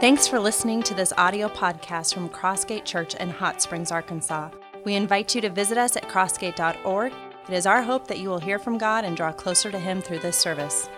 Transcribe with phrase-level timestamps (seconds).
[0.00, 4.48] Thanks for listening to this audio podcast from Crossgate Church in Hot Springs, Arkansas.
[4.86, 7.12] We invite you to visit us at crossgate.org.
[7.46, 10.00] It is our hope that you will hear from God and draw closer to Him
[10.00, 10.88] through this service.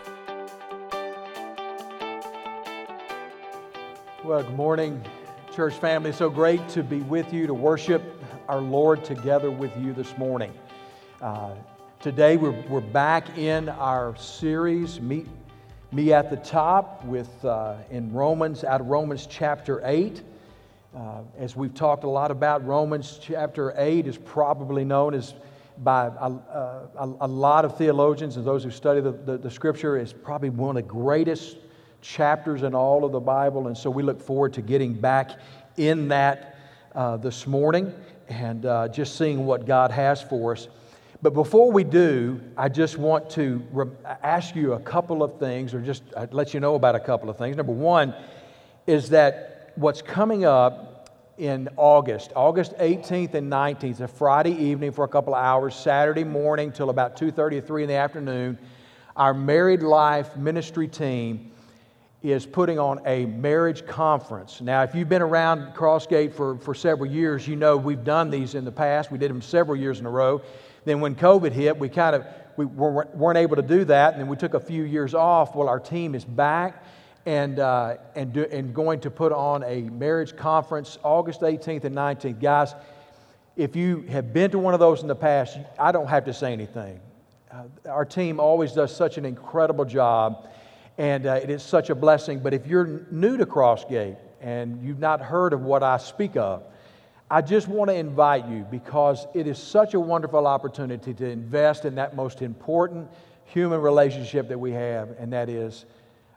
[4.22, 5.04] Well, good morning,
[5.52, 6.12] church family.
[6.12, 8.04] So great to be with you, to worship
[8.46, 10.54] our Lord together with you this morning.
[11.20, 11.56] Uh,
[11.98, 15.26] today, we're, we're back in our series, Meet
[15.94, 20.22] Me at the Top, with uh, in Romans, out of Romans chapter 8.
[20.96, 25.34] Uh, as we've talked a lot about, Romans chapter 8 is probably known as
[25.84, 29.98] by a, a, a lot of theologians and those who study the, the, the scripture
[29.98, 31.58] is probably one of the greatest
[32.00, 33.66] chapters in all of the Bible.
[33.66, 35.32] And so we look forward to getting back
[35.76, 36.56] in that
[36.94, 37.92] uh, this morning
[38.30, 40.68] and uh, just seeing what God has for us.
[41.22, 43.86] But before we do, I just want to re-
[44.24, 47.30] ask you a couple of things, or just uh, let you know about a couple
[47.30, 47.56] of things.
[47.56, 48.12] Number one
[48.88, 55.04] is that what's coming up in August, August 18th and 19th, a Friday evening for
[55.04, 58.58] a couple of hours, Saturday morning till about 2:30 or 3 in the afternoon,
[59.16, 61.52] our Married Life ministry team
[62.24, 64.60] is putting on a marriage conference.
[64.60, 68.54] Now, if you've been around Crossgate for, for several years, you know we've done these
[68.56, 69.12] in the past.
[69.12, 70.40] We did them several years in a row.
[70.84, 74.28] Then when COVID hit, we kind of we weren't able to do that, and then
[74.28, 75.54] we took a few years off.
[75.54, 76.84] Well, our team is back
[77.24, 81.96] and, uh, and, do, and going to put on a marriage conference August 18th and
[81.96, 82.40] 19th.
[82.40, 82.74] Guys,
[83.56, 86.34] if you have been to one of those in the past, I don't have to
[86.34, 87.00] say anything.
[87.50, 90.48] Uh, our team always does such an incredible job
[90.98, 92.40] and uh, it is such a blessing.
[92.40, 96.64] But if you're new to Crossgate and you've not heard of what I speak of,
[97.32, 101.86] I just want to invite you because it is such a wonderful opportunity to invest
[101.86, 103.08] in that most important
[103.46, 105.86] human relationship that we have, and that is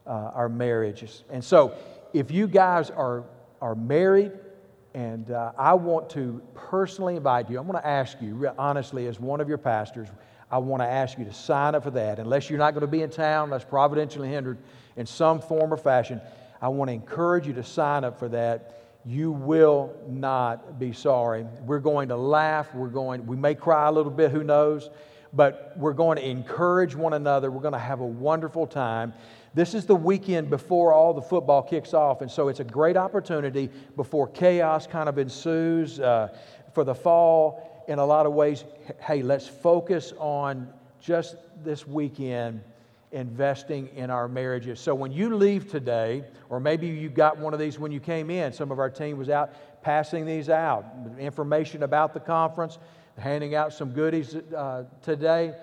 [0.07, 1.25] uh, our marriages.
[1.29, 1.73] And so,
[2.13, 3.25] if you guys are,
[3.59, 4.31] are married,
[4.93, 9.19] and uh, I want to personally invite you, I'm going to ask you, honestly, as
[9.19, 10.07] one of your pastors,
[10.49, 12.19] I want to ask you to sign up for that.
[12.19, 14.59] Unless you're not going to be in town, unless providentially hindered
[14.95, 16.21] in some form or fashion,
[16.61, 18.84] I want to encourage you to sign up for that.
[19.05, 21.45] You will not be sorry.
[21.65, 22.73] We're going to laugh.
[22.73, 24.89] We're going, we may cry a little bit, who knows?
[25.31, 27.51] But we're going to encourage one another.
[27.51, 29.13] We're going to have a wonderful time.
[29.53, 32.97] This is the weekend before all the football kicks off, and so it's a great
[32.97, 36.35] opportunity before chaos kind of ensues uh,
[36.73, 38.65] for the fall in a lot of ways,
[38.99, 40.67] hey, let's focus on
[40.99, 42.61] just this weekend
[43.15, 44.79] investing in our marriages.
[44.79, 48.29] So when you leave today, or maybe you got one of these when you came
[48.29, 50.83] in, some of our team was out passing these out,
[51.17, 52.77] information about the conference,
[53.17, 55.53] handing out some goodies uh, today.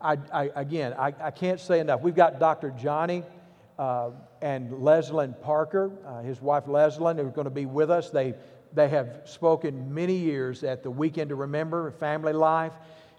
[0.00, 2.02] I, I, again, I, I, can't say enough.
[2.02, 2.70] We've got Dr.
[2.70, 3.22] Johnny
[3.78, 4.10] uh,
[4.42, 8.10] and Leslyn Parker, uh, his wife Leslyn, who are going to be with us.
[8.10, 8.34] They
[8.74, 12.74] they have spoken many years at the Weekend to Remember, Family Life.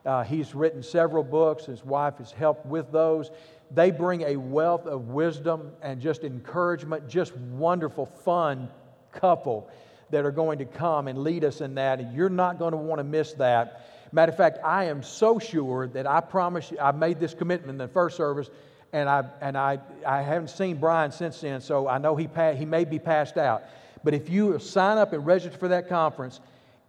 [0.06, 1.66] Uh, he's written several books.
[1.66, 3.32] His wife has helped with those.
[3.72, 8.70] They bring a wealth of wisdom and just encouragement, just wonderful, fun
[9.12, 9.70] couple
[10.10, 12.00] that are going to come and lead us in that.
[12.00, 13.86] And you're not going to want to miss that.
[14.12, 17.70] Matter of fact, I am so sure that I promise you, I made this commitment
[17.70, 18.50] in the first service,
[18.92, 22.66] and I, and I, I haven't seen Brian since then, so I know he, he
[22.66, 23.64] may be passed out.
[24.04, 26.40] But if you sign up and register for that conference,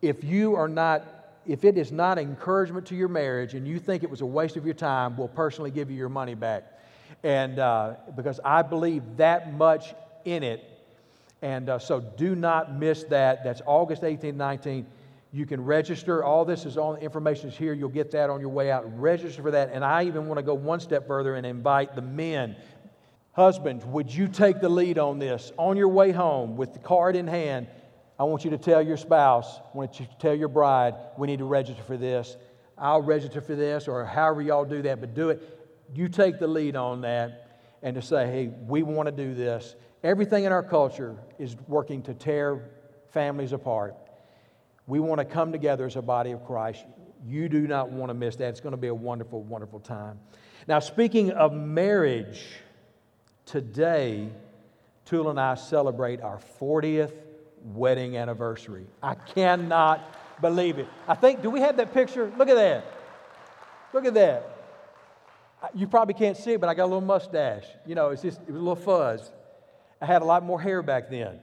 [0.00, 1.19] if you are not,
[1.50, 4.56] if it is not encouragement to your marriage and you think it was a waste
[4.56, 6.80] of your time, we'll personally give you your money back.
[7.24, 9.94] And uh, because I believe that much
[10.24, 10.64] in it.
[11.42, 13.42] And uh, so do not miss that.
[13.42, 14.84] That's August 18th, 19th.
[15.32, 16.22] You can register.
[16.22, 17.72] All this is all information is here.
[17.72, 18.84] You'll get that on your way out.
[19.00, 19.70] Register for that.
[19.72, 22.56] And I even want to go one step further and invite the men
[23.32, 25.52] Husbands, would you take the lead on this?
[25.56, 27.68] On your way home with the card in hand,
[28.20, 31.26] I want you to tell your spouse, I want you to tell your bride, we
[31.26, 32.36] need to register for this.
[32.76, 35.42] I'll register for this, or however y'all do that, but do it.
[35.94, 39.74] You take the lead on that and to say, hey, we want to do this.
[40.04, 42.70] Everything in our culture is working to tear
[43.10, 43.96] families apart.
[44.86, 46.84] We want to come together as a body of Christ.
[47.26, 48.50] You do not want to miss that.
[48.50, 50.20] It's going to be a wonderful, wonderful time.
[50.68, 52.44] Now, speaking of marriage,
[53.50, 54.28] Today,
[55.04, 57.14] Tula and I celebrate our 40th
[57.62, 58.86] wedding anniversary.
[59.02, 60.88] I cannot believe it.
[61.06, 62.32] I think, do we have that picture?
[62.36, 62.84] Look at that.
[63.92, 64.56] Look at that.
[65.74, 67.66] You probably can't see it, but I got a little mustache.
[67.86, 69.30] You know, it's just, it was a little fuzz.
[70.00, 71.38] I had a lot more hair back then.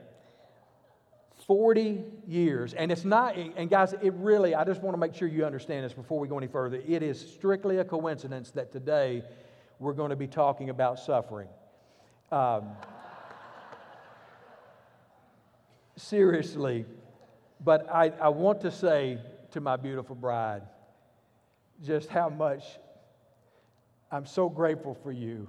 [1.46, 2.74] 40 years.
[2.74, 5.84] And it's not, and guys, it really, I just want to make sure you understand
[5.84, 6.82] this before we go any further.
[6.86, 9.22] It is strictly a coincidence that today
[9.78, 11.48] we're going to be talking about suffering.
[12.32, 12.70] Um,
[15.98, 16.84] seriously,
[17.64, 19.18] but I, I want to say
[19.50, 20.62] to my beautiful bride
[21.84, 22.64] just how much
[24.10, 25.48] I'm so grateful for you.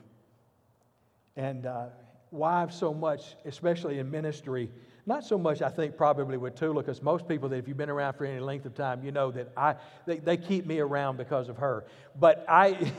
[1.35, 1.87] And uh,
[2.29, 4.69] why so much, especially in ministry,
[5.05, 7.89] not so much, I think, probably with Tula, because most people that if you've been
[7.89, 9.75] around for any length of time, you know that I,
[10.05, 11.85] they, they keep me around because of her.
[12.19, 12.91] But I,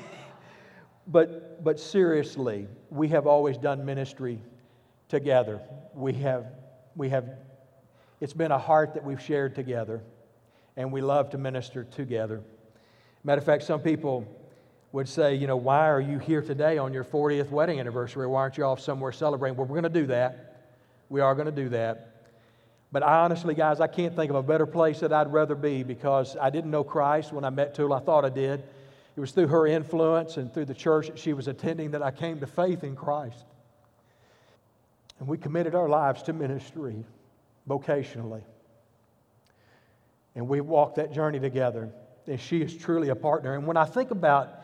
[1.07, 4.41] but, but seriously, we have always done ministry
[5.09, 5.61] together.
[5.95, 6.47] We have,
[7.01, 7.25] we have,
[8.21, 10.03] it's been a heart that we've shared together,
[10.77, 12.43] and we love to minister together.
[13.25, 14.27] Matter of fact, some people
[14.93, 18.27] would say, you know, why are you here today on your 40th wedding anniversary?
[18.27, 19.57] Why aren't you off somewhere celebrating?
[19.57, 20.69] Well, we're going to do that.
[21.09, 22.27] We are going to do that.
[22.93, 25.83] But I honestly, guys, I can't think of a better place that I'd rather be
[25.83, 27.97] because I didn't know Christ when I met Tula.
[27.97, 28.63] I thought I did.
[29.17, 32.11] It was through her influence and through the church that she was attending that I
[32.11, 33.47] came to faith in Christ.
[35.21, 37.05] And we committed our lives to ministry
[37.69, 38.43] vocationally.
[40.35, 41.91] And we walked that journey together.
[42.27, 43.55] And she is truly a partner.
[43.55, 44.57] And when I think about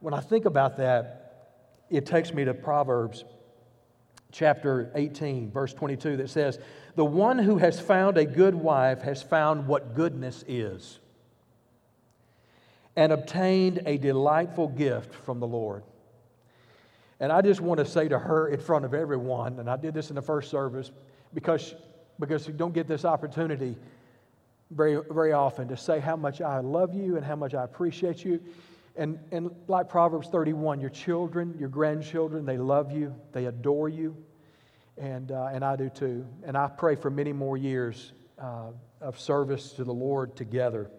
[0.00, 1.54] when I think about that,
[1.88, 3.24] it takes me to Proverbs
[4.32, 6.58] chapter 18, verse 22, that says,
[6.94, 10.98] The one who has found a good wife has found what goodness is
[12.96, 15.84] and obtained a delightful gift from the Lord.
[17.20, 19.94] And I just want to say to her in front of everyone, and I did
[19.94, 20.90] this in the first service
[21.32, 21.74] because,
[22.18, 23.76] because you don't get this opportunity
[24.70, 28.24] very, very often to say how much I love you and how much I appreciate
[28.24, 28.40] you.
[28.96, 34.16] And, and like Proverbs 31, your children, your grandchildren, they love you, they adore you,
[34.96, 36.26] and, uh, and I do too.
[36.44, 38.70] And I pray for many more years uh,
[39.00, 40.90] of service to the Lord together,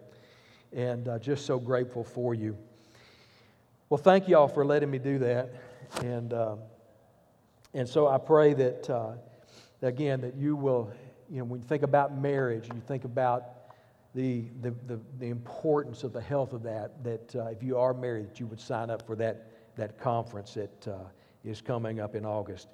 [0.72, 2.56] and uh, just so grateful for you.
[3.88, 5.54] Well, thank you all for letting me do that.
[6.02, 6.56] And, uh,
[7.74, 9.12] and so I pray that, uh,
[9.82, 10.90] again, that you will,
[11.30, 13.56] you know, when you think about marriage, you think about
[14.14, 17.92] the, the, the, the, importance of the health of that, that uh, if you are
[17.92, 20.94] married, that you would sign up for that, that conference that uh,
[21.44, 22.68] is coming up in August.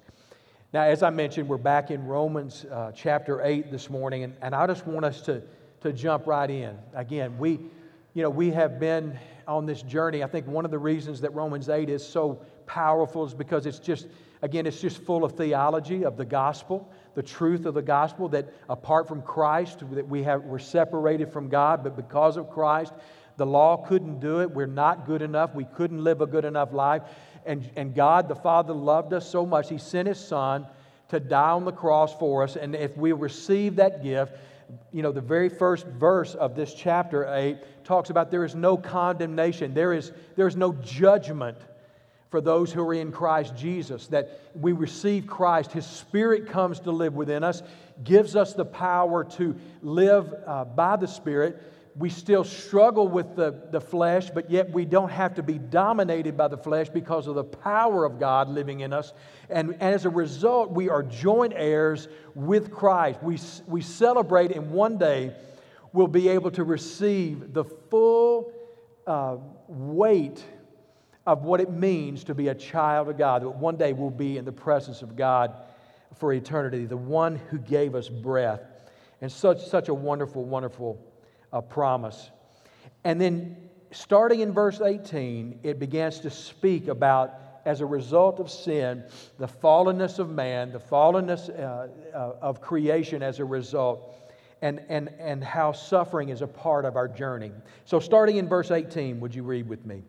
[0.73, 4.55] Now, as I mentioned, we're back in Romans uh, chapter 8 this morning, and, and
[4.55, 5.43] I just want us to,
[5.81, 6.77] to jump right in.
[6.95, 7.59] Again, we,
[8.13, 10.23] you know, we have been on this journey.
[10.23, 13.79] I think one of the reasons that Romans 8 is so powerful is because it's
[13.79, 14.07] just,
[14.41, 18.53] again, it's just full of theology of the gospel the truth of the gospel that
[18.69, 22.93] apart from Christ, that we have, we're separated from God, but because of Christ,
[23.37, 24.49] the law couldn't do it.
[24.49, 25.53] We're not good enough.
[25.55, 27.03] We couldn't live a good enough life.
[27.45, 30.65] And, and God the Father loved us so much, He sent His Son
[31.09, 32.55] to die on the cross for us.
[32.55, 34.33] And if we receive that gift,
[34.91, 38.77] you know, the very first verse of this chapter 8 talks about there is no
[38.77, 41.57] condemnation, there is, there is no judgment
[42.33, 45.71] for those who are in Christ Jesus, that we receive Christ.
[45.71, 47.61] His Spirit comes to live within us,
[48.03, 51.61] gives us the power to live uh, by the Spirit.
[51.95, 56.35] We still struggle with the, the flesh, but yet we don't have to be dominated
[56.35, 59.13] by the flesh because of the power of God living in us.
[59.51, 63.21] And, and as a result, we are joint heirs with Christ.
[63.21, 63.37] We,
[63.67, 65.35] we celebrate, and one day
[65.91, 68.51] we'll be able to receive the full
[69.05, 69.35] uh,
[69.67, 70.43] weight
[71.25, 74.37] of what it means to be a child of God, that one day we'll be
[74.37, 75.53] in the presence of God
[76.17, 78.61] for eternity, the one who gave us breath.
[79.21, 81.01] And such, such a wonderful, wonderful
[81.53, 82.29] uh, promise.
[83.05, 83.55] And then,
[83.91, 87.33] starting in verse 18, it begins to speak about,
[87.65, 89.05] as a result of sin,
[89.37, 94.13] the fallenness of man, the fallenness uh, uh, of creation as a result,
[94.61, 97.51] and, and, and how suffering is a part of our journey.
[97.85, 100.03] So, starting in verse 18, would you read with me?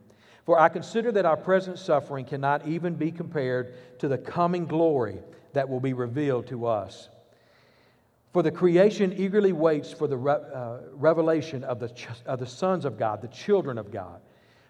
[0.45, 5.19] For I consider that our present suffering cannot even be compared to the coming glory
[5.55, 7.09] that will be revealed to us.
[8.33, 12.47] For the creation eagerly waits for the re- uh, revelation of the, ch- of the
[12.47, 14.21] sons of God, the children of God.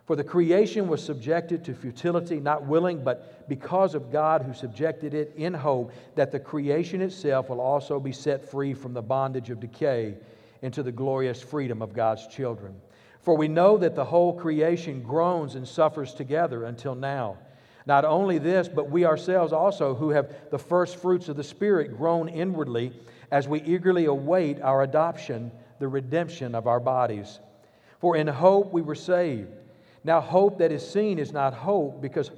[0.06, 5.14] For the creation was subjected to futility, not willing, but because of God who subjected
[5.14, 9.48] it in hope that the creation itself will also be set free from the bondage
[9.48, 10.14] of decay
[10.60, 12.74] into the glorious freedom of God's children.
[13.24, 17.38] For we know that the whole creation groans and suffers together until now.
[17.86, 21.96] Not only this, but we ourselves also, who have the first fruits of the Spirit,
[21.96, 22.92] groan inwardly
[23.30, 27.40] as we eagerly await our adoption, the redemption of our bodies.
[27.98, 29.48] For in hope we were saved.
[30.04, 32.30] Now, hope that is seen is not hope, because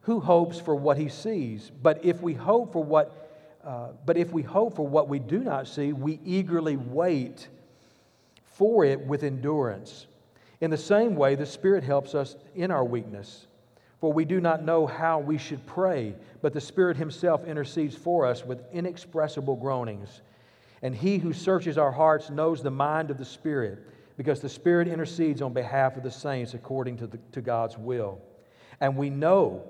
[0.00, 1.70] who hopes for what he sees?
[1.82, 3.18] But if we hope for what
[3.64, 7.46] uh, but if we hope for what we do not see, we eagerly wait
[8.44, 10.06] for it with endurance.
[10.62, 13.48] In the same way, the Spirit helps us in our weakness.
[14.00, 18.24] For we do not know how we should pray, but the Spirit Himself intercedes for
[18.24, 20.22] us with inexpressible groanings.
[20.80, 23.80] And he who searches our hearts knows the mind of the Spirit,
[24.16, 28.20] because the Spirit intercedes on behalf of the saints according to, the, to God's will.
[28.80, 29.64] And we know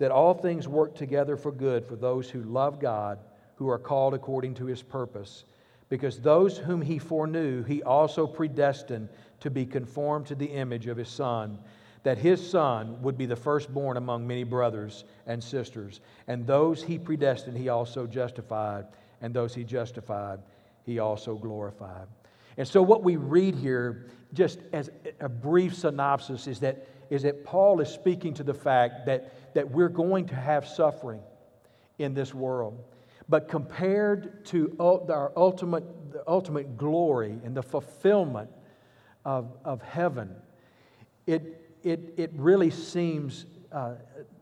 [0.00, 3.20] that all things work together for good for those who love God,
[3.54, 5.44] who are called according to his purpose.
[5.88, 9.08] Because those whom he foreknew, he also predestined
[9.42, 11.58] to be conformed to the image of his Son,
[12.04, 16.00] that his Son would be the firstborn among many brothers and sisters.
[16.28, 18.86] And those he predestined, he also justified.
[19.20, 20.40] And those he justified,
[20.84, 22.06] he also glorified.
[22.56, 27.44] And so, what we read here, just as a brief synopsis, is that, is that
[27.44, 31.20] Paul is speaking to the fact that, that we're going to have suffering
[31.98, 32.84] in this world.
[33.28, 35.84] But compared to our ultimate,
[36.26, 38.50] ultimate glory and the fulfillment
[39.24, 40.34] of, of heaven,
[41.26, 43.94] it, it, it really seems uh,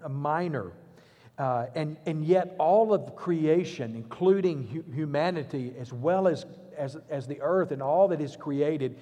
[0.08, 0.72] minor.
[1.38, 6.44] Uh, and, and yet, all of creation, including hu- humanity as well as,
[6.76, 8.98] as, as the earth and all that is created,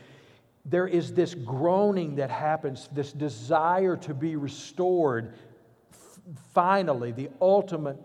[0.64, 5.34] there is this groaning that happens, this desire to be restored.
[6.54, 7.98] Finally, the ultimate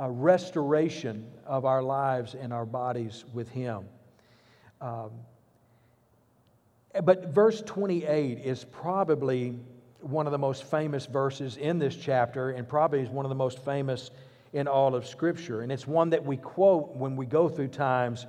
[0.00, 3.84] uh, restoration of our lives and our bodies with Him.
[4.80, 5.10] Um,
[7.04, 9.58] but verse 28 is probably
[10.00, 13.34] one of the most famous verses in this chapter and probably is one of the
[13.34, 14.10] most famous
[14.52, 15.62] in all of Scripture.
[15.62, 18.26] And it's one that we quote when we go through times,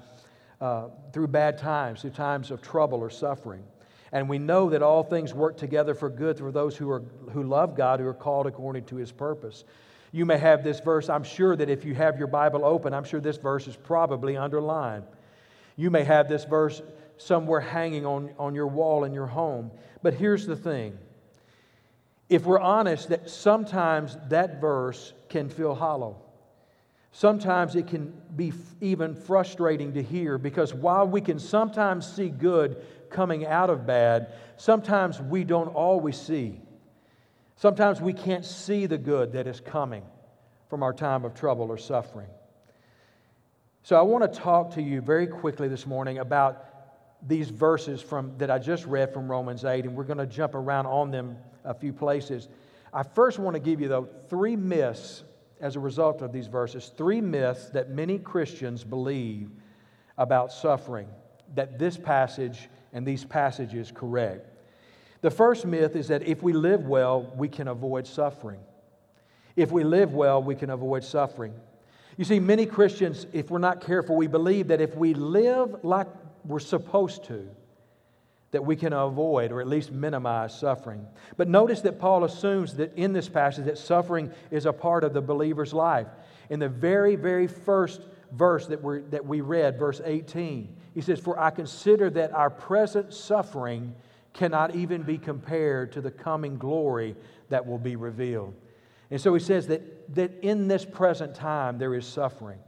[0.59, 3.63] uh, through bad times, through times of trouble or suffering.
[4.11, 7.43] And we know that all things work together for good for those who, are, who
[7.43, 9.63] love God, who are called according to his purpose.
[10.11, 11.07] You may have this verse.
[11.07, 14.35] I'm sure that if you have your Bible open, I'm sure this verse is probably
[14.35, 15.03] underlined.
[15.75, 16.81] You may have this verse
[17.19, 19.69] somewhere hanging on, on your wall in your home.
[20.01, 20.97] But here's the thing
[22.29, 26.21] if we're honest, that sometimes that verse can feel hollow.
[27.11, 32.77] Sometimes it can be even frustrating to hear because while we can sometimes see good
[33.09, 36.61] coming out of bad, sometimes we don't always see.
[37.55, 40.03] Sometimes we can't see the good that is coming
[40.69, 42.29] from our time of trouble or suffering.
[43.81, 46.68] So I want to talk to you very quickly this morning about
[47.27, 50.55] these verses from, that I just read from Romans 8, and we're going to jump
[50.55, 52.47] around on them a few places.
[52.93, 55.23] I first want to give you, though, three myths
[55.59, 59.49] as a result of these verses, three myths that many Christians believe
[60.17, 61.07] about suffering
[61.55, 64.47] that this passage and these passages correct.
[65.21, 68.59] The first myth is that if we live well, we can avoid suffering.
[69.55, 71.53] If we live well, we can avoid suffering.
[72.15, 76.07] You see, many Christians, if we're not careful, we believe that if we live like
[76.45, 77.47] we're supposed to,
[78.51, 81.05] that we can avoid or at least minimize suffering.
[81.37, 85.13] But notice that Paul assumes that in this passage that suffering is a part of
[85.13, 86.07] the believer's life.
[86.49, 91.19] In the very, very first verse that, we that we read, verse 18, he says,
[91.19, 93.93] For I consider that our present suffering
[94.33, 97.15] cannot even be compared to the coming glory
[97.49, 98.53] that will be revealed.
[99.11, 102.59] And so he says that, that in this present time there is suffering.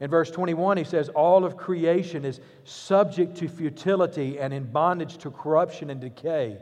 [0.00, 5.16] In verse 21, he says, All of creation is subject to futility and in bondage
[5.18, 6.58] to corruption and decay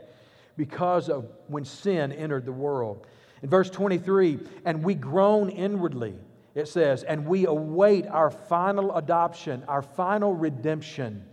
[0.57, 3.05] because of when sin entered the world.
[3.41, 6.15] In verse 23, and we groan inwardly,
[6.55, 11.25] it says, and we await our final adoption, our final redemption.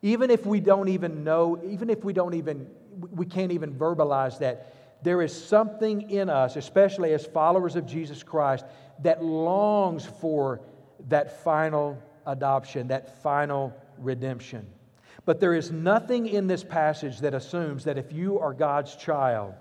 [0.00, 2.66] Even if we don't even know, even if we don't even,
[3.10, 8.22] we can't even verbalize that, there is something in us, especially as followers of Jesus
[8.22, 8.64] Christ,
[9.02, 10.62] that longs for
[11.08, 14.66] that final adoption, that final redemption.
[15.24, 19.54] But there is nothing in this passage that assumes that if you are God's child,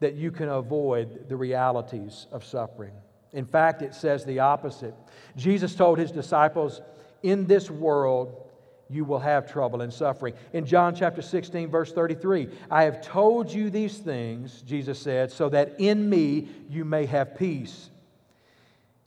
[0.00, 2.92] that you can avoid the realities of suffering.
[3.32, 4.94] In fact, it says the opposite.
[5.36, 6.80] Jesus told his disciples,
[7.22, 8.46] In this world,
[8.88, 10.34] you will have trouble and suffering.
[10.52, 15.48] In John chapter 16, verse 33, I have told you these things, Jesus said, so
[15.48, 17.90] that in me you may have peace.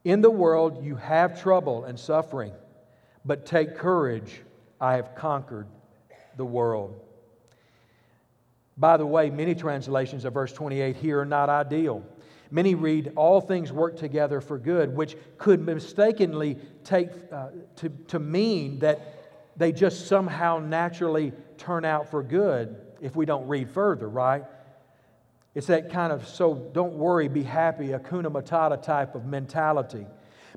[0.03, 2.53] In the world you have trouble and suffering,
[3.25, 4.41] but take courage.
[4.79, 5.67] I have conquered
[6.37, 7.01] the world.
[8.77, 12.01] By the way, many translations of verse 28 here are not ideal.
[12.49, 18.19] Many read, All things work together for good, which could mistakenly take uh, to, to
[18.19, 19.19] mean that
[19.57, 24.45] they just somehow naturally turn out for good if we don't read further, right?
[25.55, 30.05] It's that kind of so don't worry, be happy, hakuna matata type of mentality.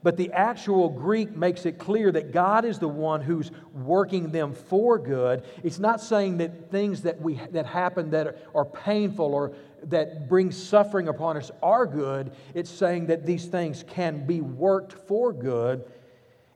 [0.02, 4.52] But the actual Greek makes it clear that God is the one who's working them
[4.52, 5.44] for good.
[5.62, 9.52] It's not saying that things that, we, that happen that are painful or
[9.84, 12.32] that bring suffering upon us are good.
[12.52, 15.84] It's saying that these things can be worked for good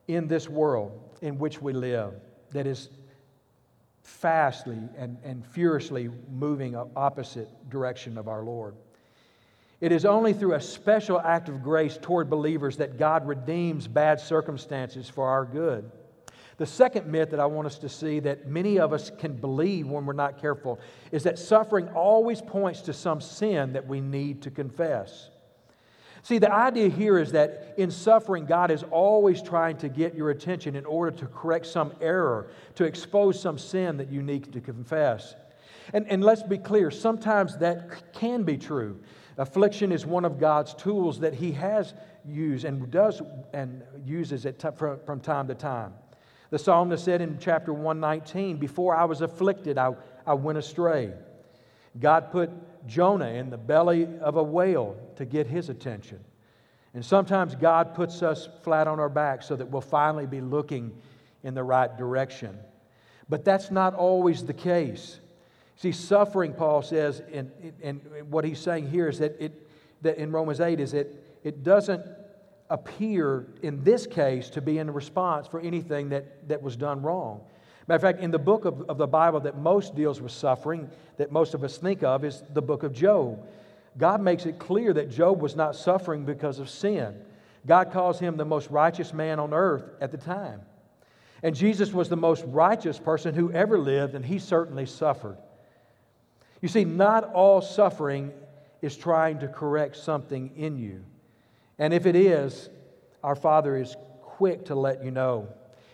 [0.09, 1.01] in this world.
[1.23, 2.15] in which we live
[2.53, 2.89] that is
[4.07, 8.77] fastly and, and furiously moving opposite direction of our Lord.
[9.81, 14.21] It is only through a special act of grace toward believers that God redeems bad
[14.21, 15.91] circumstances for our good.
[16.57, 19.89] The second myth that I want us to see that many of us can believe
[19.89, 20.81] when we're not careful
[21.13, 25.31] is that suffering always points to some sin that we need to confess.
[26.27, 30.31] See, the idea here is that in suffering, God is always trying to get your
[30.31, 34.61] attention in order to correct some error, to expose some sin that you need to
[34.61, 35.37] confess.
[35.95, 38.99] And, and let's be clear, sometimes that can be true.
[39.39, 41.95] Affliction is one of God's tools that He has
[42.27, 45.95] used and does and uses it t- from, from time to time.
[46.51, 49.95] The psalmist said in chapter 119, Before I was afflicted, I,
[50.27, 51.13] I went astray.
[52.01, 52.51] God put
[52.87, 56.21] Jonah in the belly of a whale to get his attention.
[56.95, 60.97] And sometimes God puts us flat on our back so that we'll finally be looking
[61.43, 62.59] in the right direction.
[63.29, 65.21] But that's not always the case.
[65.77, 67.51] See, suffering, Paul says, and,
[67.83, 68.01] and
[68.31, 69.69] what he's saying here is that, it,
[70.03, 71.09] that in Romans 8 is that
[71.45, 72.05] it doesn't
[72.71, 77.43] appear in this case to be in response for anything that, that was done wrong.
[77.89, 80.91] Matter of fact, in the book of, of the Bible that most deals with suffering,
[81.19, 83.47] that most of us think of, is the book of Job.
[83.97, 87.15] God makes it clear that Job was not suffering because of sin.
[87.65, 90.61] God calls him the most righteous man on earth at the time.
[91.43, 95.37] And Jesus was the most righteous person who ever lived, and he certainly suffered.
[96.61, 98.33] You see, not all suffering
[98.83, 101.05] is trying to correct something in you.
[101.79, 102.69] And if it is,
[103.23, 105.49] our Father is quick to let you know.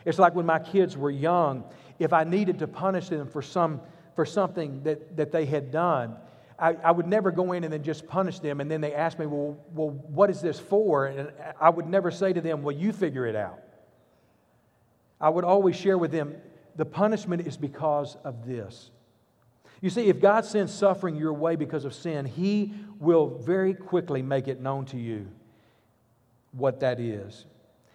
[0.04, 1.64] It's like when my kids were young
[2.02, 3.80] if I needed to punish them for, some,
[4.14, 6.16] for something that, that they had done,
[6.58, 8.60] I, I would never go in and then just punish them.
[8.60, 11.06] And then they ask me, well, well, what is this for?
[11.06, 13.60] And I would never say to them, well, you figure it out.
[15.20, 16.36] I would always share with them,
[16.76, 18.90] the punishment is because of this.
[19.80, 24.22] You see, if God sends suffering your way because of sin, He will very quickly
[24.22, 25.28] make it known to you
[26.52, 27.46] what that is.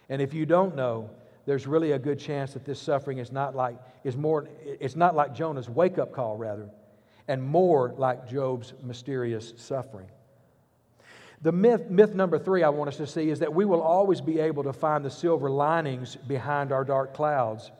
[0.09, 1.09] And if you don't know,
[1.47, 5.15] there's really a good chance that this suffering is not like is more it's not
[5.15, 6.69] like Jonah's wake up call rather
[7.27, 10.07] and more like Job's mysterious suffering.
[11.41, 14.21] The myth, myth number three I want us to see is that we will always
[14.21, 17.71] be able to find the silver linings behind our dark clouds.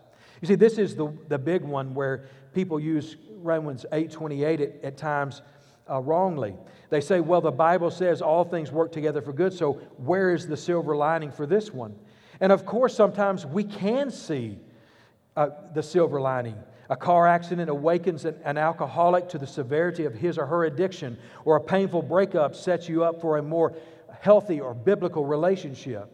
[0.42, 4.98] You see, this is the, the big one where people use Romans 8.28 at, at
[4.98, 5.42] times
[5.90, 6.56] uh, wrongly.
[6.90, 10.48] They say, well, the Bible says all things work together for good, so where is
[10.48, 11.96] the silver lining for this one?
[12.40, 14.60] And of course, sometimes we can see
[15.36, 16.56] uh, the silver lining.
[16.90, 21.18] A car accident awakens an, an, alcoholic to the severity of his or her addiction,
[21.46, 23.76] or a painful breakup sets you up for a more
[24.22, 26.12] healthy or biblical relationship.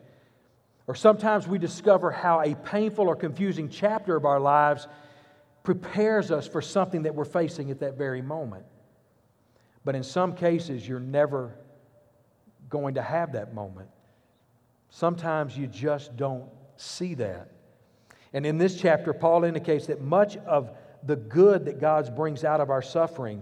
[0.88, 4.88] Or sometimes we discover how a painful or confusing chapter of our lives
[5.64, 8.66] prepares us for something that we're facing at that very moment.
[9.86, 11.56] But in some cases, you're never
[12.70, 13.90] going to have that moment.
[14.96, 17.50] Sometimes you just don't see that.
[18.32, 20.70] And in this chapter, Paul indicates that much of
[21.02, 23.42] the good that God brings out of our suffering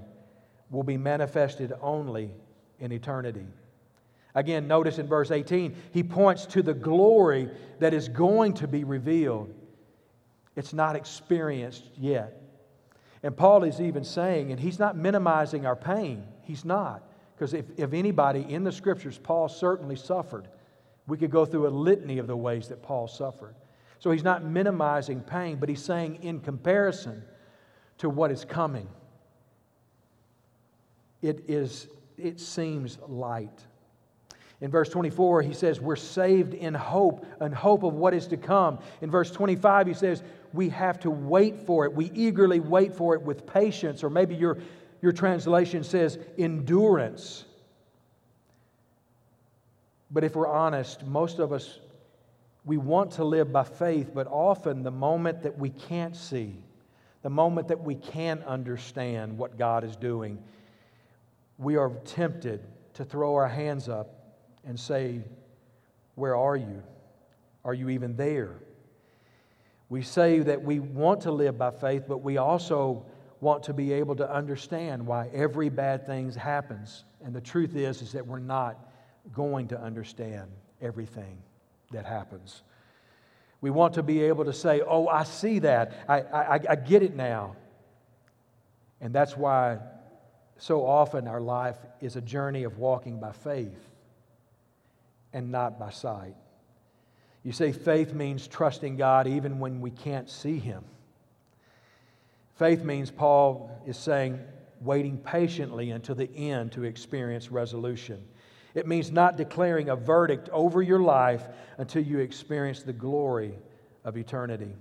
[0.70, 2.32] will be manifested only
[2.80, 3.46] in eternity.
[4.34, 8.86] Again, notice in verse 18, he points to the glory that is going to be
[8.86, 9.54] revealed.
[10.56, 12.42] It's not experienced yet.
[13.24, 17.04] And Paul is even saying, and he's not minimizing our pain, he's not.
[17.36, 20.48] Because if, if anybody in the scriptures, Paul certainly suffered.
[21.08, 23.56] We could go through a litany of the ways that Paul suffered.
[24.00, 27.24] So he's not minimizing pain, but he's saying, in comparison
[28.00, 28.88] to what is coming,
[31.22, 31.88] it, is,
[32.18, 33.62] it seems light.
[34.62, 38.38] In verse 24, he says, We're saved in hope, and hope of what is to
[38.38, 38.80] come.
[39.02, 41.94] In verse 25, he says, We have to wait for it.
[41.94, 44.60] We eagerly wait for it with patience, or maybe your,
[45.02, 47.46] your translation says endurance.
[50.12, 51.80] But if we're honest, most of us,
[52.66, 56.56] we want to live by faith, but often the moment that we can't see,
[57.24, 60.38] the moment that we can't understand what God is doing,
[61.58, 62.62] we are tempted
[62.96, 65.22] to throw our hands up and say,
[66.16, 66.84] Where are you?
[67.64, 68.56] Are you even there?
[69.90, 73.06] We say that we want to live by faith, but we also
[73.40, 77.04] want to be able to understand why every bad thing happens.
[77.24, 78.91] And the truth is, is that we're not
[79.34, 80.50] going to understand
[80.82, 81.38] everything
[81.92, 82.64] that happens.
[83.62, 86.06] We want to be able to say, Oh, I see that.
[86.08, 87.56] I, I, I get it now.
[89.00, 89.80] And that's why
[90.58, 93.90] so often our life is a journey of walking by faith
[95.34, 96.36] and not by sight.
[97.44, 100.84] You say faith means trusting God even when we can't see Him.
[102.56, 104.40] Faith means, Paul is saying,
[104.82, 108.24] waiting patiently until the end to experience resolution.
[108.74, 111.44] It means not declaring a verdict over your life
[111.78, 113.54] until you experience the glory
[114.04, 114.74] of eternity.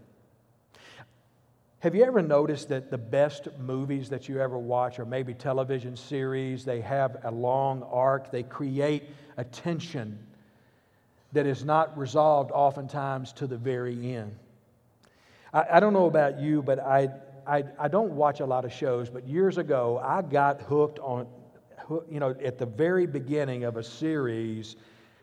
[1.81, 5.96] Have you ever noticed that the best movies that you ever watch, or maybe television
[5.96, 9.05] series, they have a long arc, they create
[9.38, 10.18] a tension
[11.33, 14.37] that is not resolved oftentimes to the very end?
[15.55, 17.09] I, I don't know about you, but I,
[17.46, 21.26] I, I don't watch a lot of shows, but years ago I got hooked on,
[22.11, 24.76] you know, at the very beginning of a series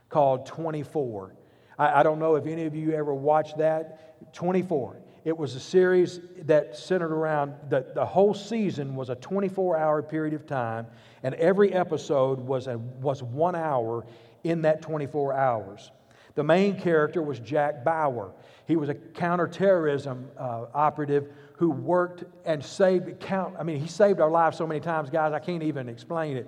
[0.09, 1.33] called 24.
[1.77, 4.33] I, I don't know if any of you ever watched that.
[4.33, 4.97] 24.
[5.25, 10.01] It was a series that centered around the, the whole season was a 24 hour
[10.01, 10.87] period of time,
[11.23, 14.05] and every episode was, a, was one hour
[14.43, 15.91] in that 24 hours.
[16.35, 18.31] The main character was Jack Bauer.
[18.67, 21.27] He was a counterterrorism uh, operative
[21.57, 23.55] who worked and saved count.
[23.59, 25.33] I mean, he saved our lives so many times, guys.
[25.33, 26.47] I can't even explain it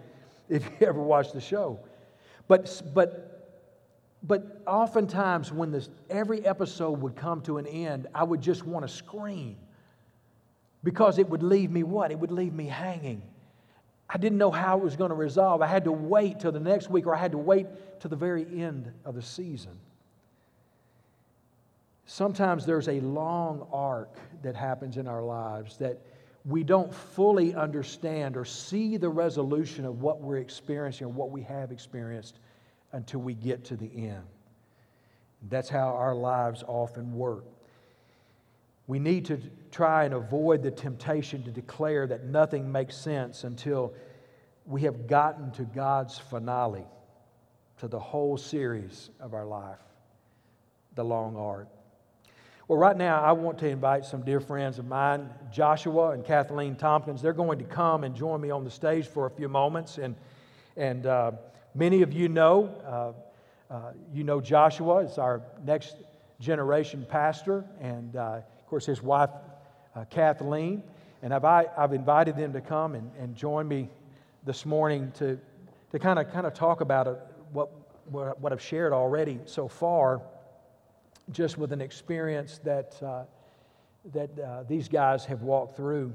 [0.49, 1.79] if you ever watched the show.
[2.47, 3.29] But but
[4.23, 8.85] but oftentimes, when this, every episode would come to an end, I would just want
[8.85, 9.55] to scream
[10.83, 12.11] because it would leave me what?
[12.11, 13.21] It would leave me hanging.
[14.09, 15.61] I didn't know how it was going to resolve.
[15.61, 17.67] I had to wait till the next week, or I had to wait
[17.99, 19.77] till the very end of the season.
[22.05, 26.01] Sometimes there's a long arc that happens in our lives that
[26.45, 31.41] we don't fully understand or see the resolution of what we're experiencing or what we
[31.43, 32.39] have experienced
[32.93, 34.23] until we get to the end.
[35.49, 37.45] That's how our lives often work.
[38.87, 39.39] We need to
[39.71, 43.93] try and avoid the temptation to declare that nothing makes sense until
[44.65, 46.85] we have gotten to God's finale,
[47.77, 49.79] to the whole series of our life,
[50.95, 51.67] the long arc.
[52.69, 56.75] Well, right now, I want to invite some dear friends of mine, Joshua and Kathleen
[56.75, 57.21] Tompkins.
[57.21, 59.97] They're going to come and join me on the stage for a few moments.
[59.97, 60.15] And,
[60.77, 61.31] and uh,
[61.75, 63.13] Many of you know,
[63.69, 65.97] uh, uh, you know Joshua is our next
[66.39, 69.29] generation pastor, and uh, of course his wife
[69.95, 70.81] uh, Kathleen.
[71.21, 73.89] And I've, I, have invited them to come and, and join me
[74.45, 75.39] this morning to,
[75.91, 77.19] to kind of kind of talk about it,
[77.53, 77.69] what,
[78.09, 80.21] what, what I've shared already so far,
[81.31, 83.23] just with an experience that, uh,
[84.13, 86.13] that uh, these guys have walked through.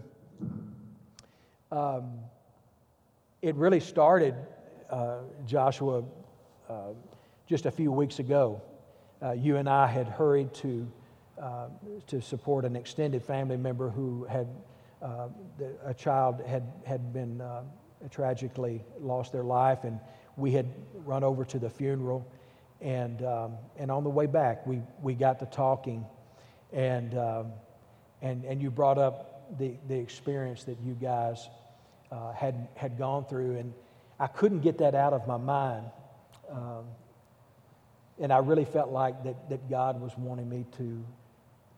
[1.71, 2.19] Um,
[3.43, 4.35] it really started
[4.91, 6.05] uh, Joshua,
[6.69, 6.75] uh,
[7.47, 8.61] just a few weeks ago,
[9.23, 10.91] uh, you and I had hurried to,
[11.41, 11.67] uh,
[12.07, 14.49] to support an extended family member who had,
[15.85, 17.43] a child had, had been
[18.11, 20.01] tragically lost their life, and
[20.37, 20.67] we had
[21.05, 22.27] run over to the funeral.
[22.85, 26.05] And, um, and on the way back, we, we got to talking,
[26.73, 27.53] and, um,
[28.23, 31.49] and, and you brought up the, the experience that you guys
[32.13, 33.57] uh, had, had gone through.
[33.57, 33.75] And,
[34.19, 35.87] I couldn't get that out of my mind.
[36.51, 36.85] Um,
[38.19, 41.05] and I really felt like that, that God was wanting me to,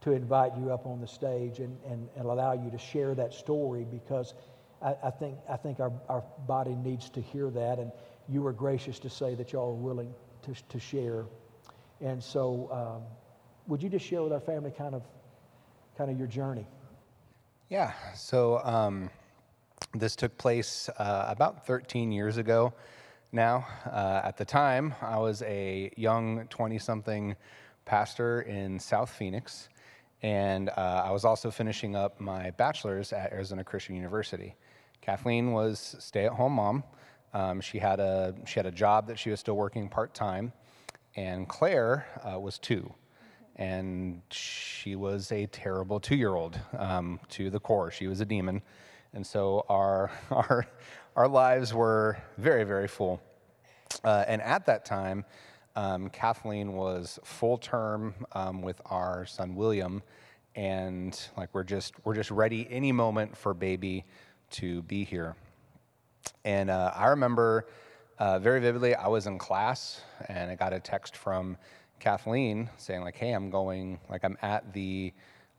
[0.03, 3.33] to invite you up on the stage and, and, and allow you to share that
[3.33, 4.35] story because
[4.83, 7.79] I, I, think, I think our, our body needs to hear that.
[7.79, 7.90] And
[8.29, 10.14] you were gracious to say that y'all are willing
[10.46, 11.26] to, to share.
[12.00, 13.02] And so, um,
[13.66, 15.02] would you just share with our family kind of,
[15.98, 16.66] kind of your journey?
[17.68, 17.92] Yeah.
[18.14, 19.11] So, um
[19.94, 22.72] this took place uh, about 13 years ago
[23.32, 23.66] now.
[23.87, 27.37] Uh, at the time, I was a young 20 something
[27.85, 29.68] pastor in South Phoenix,
[30.22, 34.54] and uh, I was also finishing up my bachelor's at Arizona Christian University.
[35.00, 36.82] Kathleen was stay at home mom.
[37.37, 40.55] Um, she, had a, she had a job that she was still working part time,
[41.16, 42.94] and Claire uh, was two.
[43.57, 47.90] And she was a terrible two year old um, to the core.
[47.90, 48.62] She was a demon.
[49.12, 50.66] And so our, our,
[51.14, 53.20] our lives were very, very full.
[54.03, 55.27] Uh, and at that time,
[55.75, 60.03] um, Kathleen was full term um, with our son William,
[60.55, 64.07] and like we're just we're just ready any moment for baby
[64.53, 65.37] to be here.
[66.46, 67.66] And uh, I remember
[68.20, 71.59] uh, very vividly, I was in class and I got a text from
[71.98, 75.12] Kathleen saying like, "Hey, I'm going like I'm at the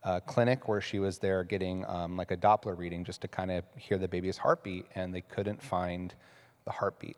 [0.06, 3.52] uh, clinic where she was there getting um, like a Doppler reading just to kind
[3.52, 6.16] of hear the baby's heartbeat, and they couldn't find
[6.64, 7.18] the heartbeat.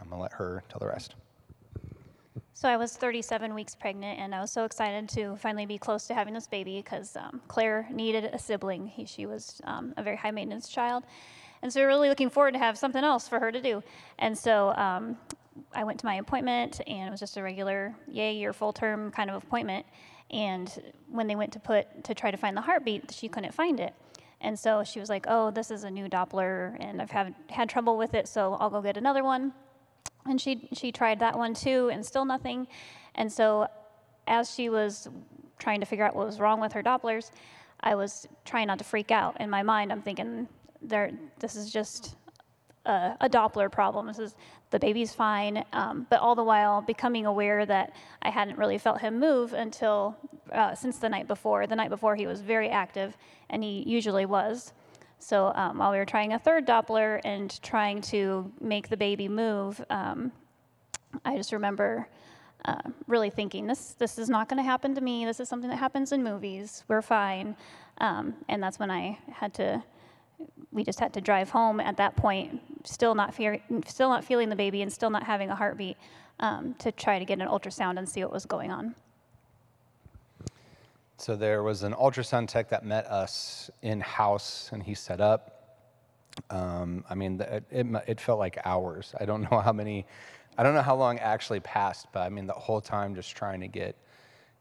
[0.00, 1.14] I'm gonna let her tell the rest.
[2.54, 6.06] So I was 37 weeks pregnant, and I was so excited to finally be close
[6.06, 8.86] to having this baby because um, Claire needed a sibling.
[8.86, 11.04] He, she was um, a very high maintenance child,
[11.62, 13.82] and so we are really looking forward to have something else for her to do.
[14.18, 15.16] And so um,
[15.74, 19.10] I went to my appointment, and it was just a regular yay your full term
[19.10, 19.86] kind of appointment.
[20.30, 23.80] And when they went to put to try to find the heartbeat, she couldn't find
[23.80, 23.94] it.
[24.40, 27.68] And so she was like, "Oh, this is a new Doppler, and I've had had
[27.68, 29.52] trouble with it, so I'll go get another one."
[30.26, 32.66] And she she tried that one too, and still nothing.
[33.16, 33.66] And so,
[34.26, 35.08] as she was
[35.58, 37.32] trying to figure out what was wrong with her Dopplers,
[37.80, 39.38] I was trying not to freak out.
[39.40, 40.48] In my mind, I'm thinking,
[40.82, 42.16] "There, this is just
[42.86, 44.06] a, a Doppler problem.
[44.06, 44.36] This is
[44.70, 49.00] the baby's fine." Um, but all the while, becoming aware that I hadn't really felt
[49.00, 50.16] him move until
[50.52, 51.66] uh, since the night before.
[51.66, 53.16] The night before, he was very active,
[53.48, 54.72] and he usually was.
[55.20, 59.28] So um, while we were trying a third Doppler and trying to make the baby
[59.28, 60.32] move, um,
[61.24, 62.08] I just remember
[62.64, 65.26] uh, really thinking, this, this is not going to happen to me.
[65.26, 66.84] This is something that happens in movies.
[66.88, 67.54] We're fine.
[67.98, 69.82] Um, and that's when I had to,
[70.72, 74.48] we just had to drive home at that point, still not, fear, still not feeling
[74.48, 75.96] the baby and still not having a heartbeat,
[76.38, 78.94] um, to try to get an ultrasound and see what was going on.
[81.18, 85.78] So there was an ultrasound tech that met us in house, and he set up.
[86.48, 89.14] Um, I mean, it, it, it, felt like hours.
[89.20, 90.06] I don't know how many,
[90.56, 93.60] I don't know how long actually passed, but I mean, the whole time just trying
[93.60, 93.96] to get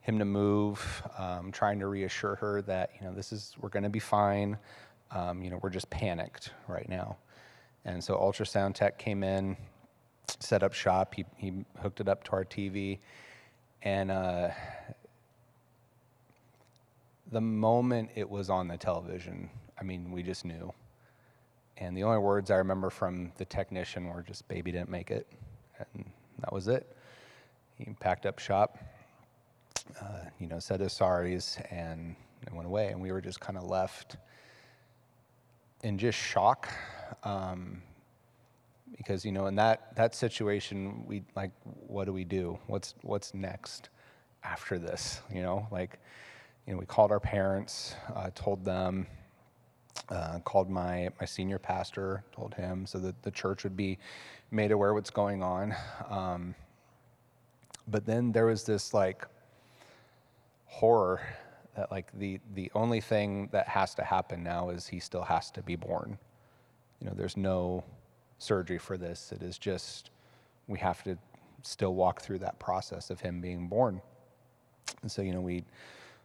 [0.02, 3.84] him to move, um, trying to reassure her that you know this is we're going
[3.84, 4.58] to be fine.
[5.12, 7.18] Um, you know, we're just panicked right now.
[7.86, 9.58] And so ultrasound tech came in,
[10.40, 11.16] set up shop.
[11.16, 13.00] He he hooked it up to our TV,
[13.82, 14.12] and.
[14.12, 14.50] Uh,
[17.32, 20.74] the moment it was on the television, I mean, we just knew.
[21.78, 25.28] And the only words I remember from the technician were just, baby didn't make it.
[25.94, 26.06] And
[26.40, 26.96] that was it.
[27.78, 28.78] He packed up shop,
[30.02, 32.88] uh, you know, said his sorries, and it went away.
[32.88, 34.18] And we were just kind of left
[35.84, 36.70] in just shock.
[37.24, 37.82] Um,
[38.98, 42.60] because, you know, in that, that situation, we like, what do we do?
[42.68, 43.90] What's, what's next
[44.44, 45.22] after this?
[45.34, 46.00] You know, like,
[46.66, 49.08] you know, we called our parents, uh, told them,
[50.10, 53.98] uh, called my, my senior pastor, told him so that the church would be
[54.52, 55.76] made aware what's going on.
[56.10, 56.56] Um,
[57.88, 59.26] but then there was this like
[60.66, 61.22] horror
[61.80, 65.50] that like the, the only thing that has to happen now is he still has
[65.52, 66.18] to be born.
[67.00, 67.86] You know, there's no
[68.38, 69.32] surgery for this.
[69.32, 70.12] It is just,
[70.68, 71.18] we have to
[71.64, 74.02] still walk through that process of him being born.
[75.02, 75.64] And so, you know, we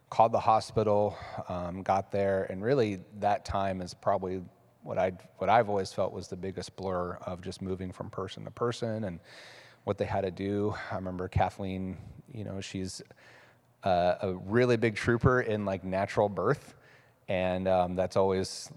[0.09, 4.41] called the hospital, um, got there, and really that time is probably
[4.83, 8.43] what I what I've always felt was the biggest blur of just moving from person
[8.43, 9.19] to person and
[9.85, 10.75] what they had to do.
[10.91, 11.97] I remember Kathleen,
[12.33, 13.01] you know, she's
[13.83, 16.75] uh, a really big trooper in like natural birth,
[17.27, 18.69] and um, that's always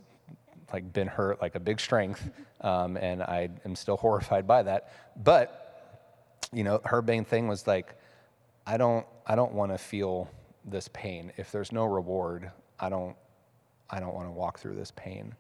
[0.72, 2.30] like been her like a big strength,
[2.61, 4.92] um, and I am still horrified by that.
[5.16, 5.64] But
[6.52, 7.94] you know, her main thing was like,
[8.66, 10.30] I don't I don't want to feel
[10.64, 11.32] this pain.
[11.37, 13.16] If there's no reward, I don't,
[13.90, 15.34] I don't want to walk through this pain.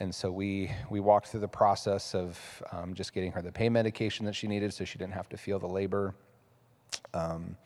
[0.00, 3.72] And so we, we walked through the process of um, just getting her the pain
[3.72, 6.14] medication that she needed so she didn't have to feel the labor.
[7.14, 7.56] Um,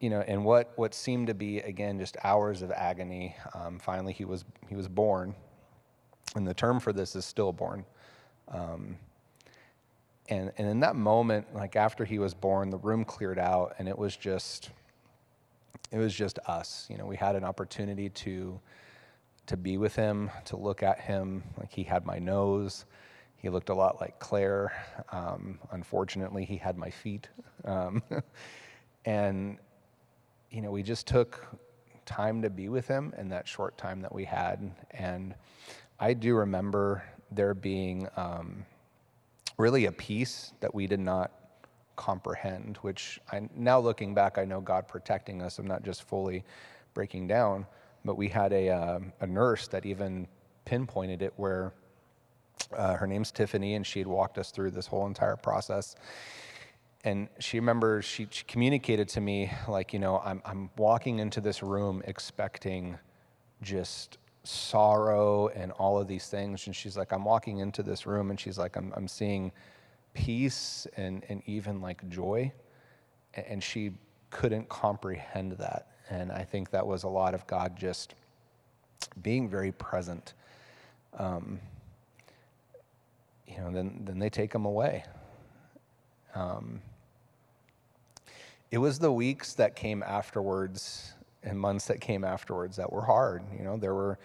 [0.00, 4.12] you know, and what, what seemed to be, again, just hours of agony, um, finally
[4.12, 5.34] he was, he was born.
[6.36, 7.84] And the term for this is stillborn.
[8.48, 8.96] Um,
[10.28, 13.88] and, and in that moment, like after he was born, the room cleared out and
[13.88, 14.70] it was just,
[15.90, 16.86] it was just us.
[16.90, 18.60] You know, we had an opportunity to
[19.46, 21.42] to be with him, to look at him.
[21.58, 22.86] Like he had my nose.
[23.36, 24.72] He looked a lot like Claire.
[25.12, 27.28] Um, unfortunately, he had my feet.
[27.66, 28.02] Um,
[29.06, 29.56] and
[30.54, 31.44] you know, we just took
[32.06, 34.70] time to be with him in that short time that we had.
[34.92, 35.34] And
[35.98, 38.64] I do remember there being um,
[39.58, 41.32] really a peace that we did not
[41.96, 45.58] comprehend, which I, now looking back, I know God protecting us.
[45.58, 46.44] I'm not just fully
[46.92, 47.66] breaking down,
[48.04, 50.28] but we had a, uh, a nurse that even
[50.64, 51.72] pinpointed it where
[52.76, 55.96] uh, her name's Tiffany, and she had walked us through this whole entire process.
[57.06, 61.42] And she remembers, she, she communicated to me, like, you know, I'm, I'm walking into
[61.42, 62.98] this room expecting
[63.60, 66.66] just sorrow and all of these things.
[66.66, 69.52] And she's like, I'm walking into this room, and she's like, I'm, I'm seeing
[70.14, 72.50] peace and, and even like joy.
[73.34, 73.92] And she
[74.30, 75.88] couldn't comprehend that.
[76.08, 78.14] And I think that was a lot of God just
[79.22, 80.32] being very present.
[81.18, 81.60] Um,
[83.46, 85.04] you know, then, then they take him away.
[86.34, 86.80] Um,
[88.74, 91.12] it was the weeks that came afterwards
[91.44, 93.44] and months that came afterwards that were hard.
[93.56, 94.18] You know, there were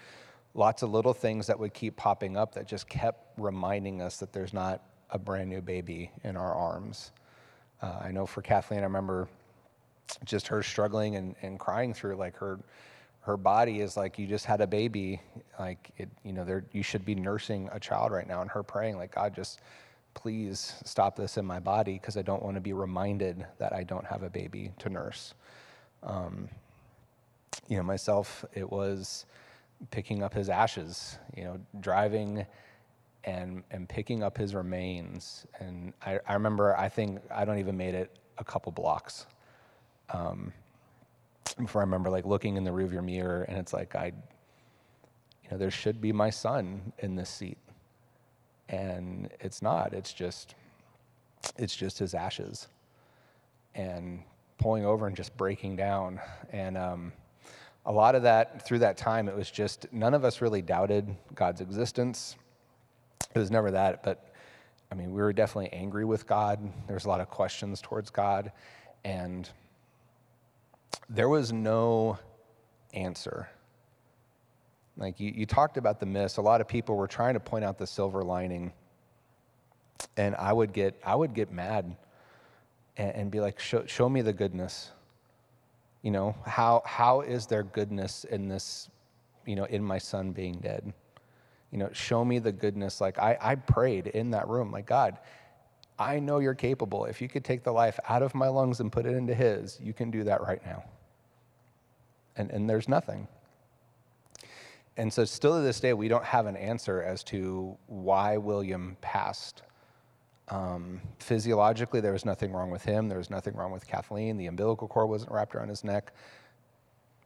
[0.54, 4.32] lots of little things that would keep popping up that just kept reminding us that
[4.32, 7.12] there's not a brand new baby in our arms.
[7.80, 9.28] Uh, I know for Kathleen, I remember
[10.24, 12.58] just her struggling and, and crying through like her
[13.20, 15.20] her body is like you just had a baby
[15.60, 18.64] like it you know there you should be nursing a child right now and her
[18.64, 19.60] praying like god just
[20.14, 23.82] please stop this in my body because i don't want to be reminded that i
[23.82, 25.34] don't have a baby to nurse.
[26.02, 26.48] Um,
[27.68, 29.26] you know myself it was
[29.90, 32.46] picking up his ashes you know driving
[33.24, 35.46] and and picking up his remains.
[35.58, 39.26] And i, I remember i think i don't even made it a couple blocks
[40.12, 40.52] um,
[41.58, 45.58] before I remember like looking in the rearview mirror and it's like I, you know,
[45.58, 47.58] there should be my son in this seat,
[48.70, 49.92] and it's not.
[49.92, 50.54] It's just,
[51.56, 52.68] it's just his ashes,
[53.74, 54.22] and
[54.58, 56.20] pulling over and just breaking down,
[56.52, 57.12] and um,
[57.86, 61.14] a lot of that through that time it was just none of us really doubted
[61.34, 62.36] God's existence.
[63.34, 64.32] It was never that, but
[64.92, 66.58] I mean, we were definitely angry with God.
[66.86, 68.50] There was a lot of questions towards God,
[69.04, 69.48] and
[71.08, 72.18] there was no
[72.92, 73.48] answer.
[75.00, 77.64] Like you, you talked about the miss, a lot of people were trying to point
[77.64, 78.72] out the silver lining.
[80.16, 81.96] And I would get, I would get mad
[82.96, 84.90] and, and be like, show, show me the goodness.
[86.02, 88.88] You know, how, how is there goodness in this,
[89.46, 90.92] you know, in my son being dead?
[91.72, 93.00] You know, show me the goodness.
[93.00, 95.18] Like I, I prayed in that room, like, God,
[95.98, 97.06] I know you're capable.
[97.06, 99.78] If you could take the life out of my lungs and put it into his,
[99.82, 100.84] you can do that right now
[102.36, 103.28] and, and there's nothing.
[104.96, 108.96] And so, still to this day, we don't have an answer as to why William
[109.00, 109.62] passed.
[110.48, 113.08] Um, physiologically, there was nothing wrong with him.
[113.08, 114.36] There was nothing wrong with Kathleen.
[114.36, 116.12] The umbilical cord wasn't wrapped around his neck.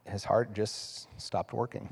[0.04, 1.88] His heart just stopped working.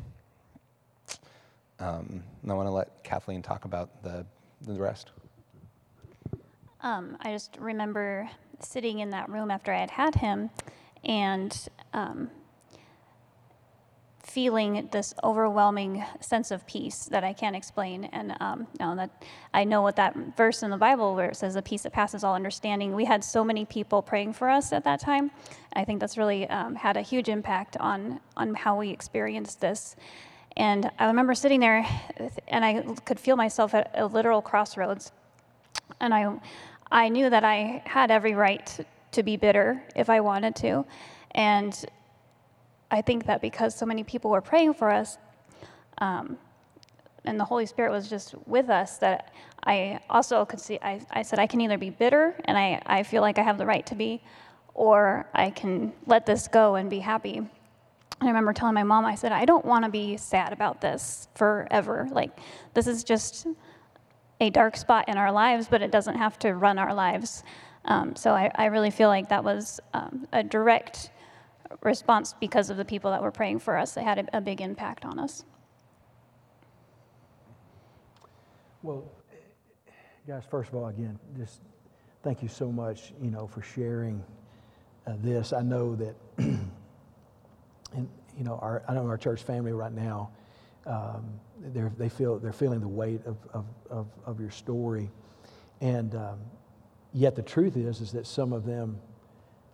[1.81, 4.27] Um, and I want to let Kathleen talk about the,
[4.61, 5.11] the rest.
[6.83, 8.29] Um, I just remember
[8.61, 10.51] sitting in that room after I had had him,
[11.05, 12.31] and um,
[14.33, 18.05] feeling this overwhelming sense of peace that I can't explain.
[18.05, 19.11] And um, that
[19.53, 22.25] I know what that verse in the Bible where it says the peace that passes
[22.25, 22.95] all understanding.
[22.95, 25.31] We had so many people praying for us at that time.
[25.75, 29.97] I think that's really um, had a huge impact on on how we experienced this.
[30.57, 31.87] And I remember sitting there,
[32.49, 35.13] and I could feel myself at a literal crossroads.
[36.01, 36.39] And I,
[36.91, 40.85] I knew that I had every right to be bitter if I wanted to,
[41.33, 41.87] and
[42.93, 45.19] I think that because so many people were praying for us,
[45.99, 46.37] um,
[47.25, 49.33] and the Holy Spirit was just with us, that
[49.65, 53.03] I also could see, I, I said, I can either be bitter and I, I
[53.03, 54.23] feel like I have the right to be,
[54.75, 57.39] or I can let this go and be happy.
[57.39, 57.49] And
[58.21, 61.29] I remember telling my mom, I said, I don't want to be sad about this
[61.35, 62.09] forever.
[62.11, 62.31] Like,
[62.75, 63.47] this is just
[64.41, 67.45] a dark spot in our lives, but it doesn't have to run our lives.
[67.85, 71.11] Um, so I, I, really feel like that was um, a direct
[71.83, 73.93] response because of the people that were praying for us.
[73.95, 75.45] They had a, a big impact on us.
[78.83, 79.05] Well,
[80.27, 81.61] guys, first of all, again, just
[82.23, 84.23] thank you so much, you know, for sharing
[85.07, 85.53] uh, this.
[85.53, 90.31] I know that, and you know, our, I know our church family right now,
[90.87, 91.25] um,
[91.59, 95.11] they're, they feel, they're feeling the weight of, of, of, of your story.
[95.81, 96.39] And um,
[97.13, 98.99] yet the truth is, is that some of them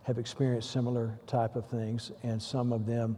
[0.08, 3.14] have experienced similar type of things, and some of them,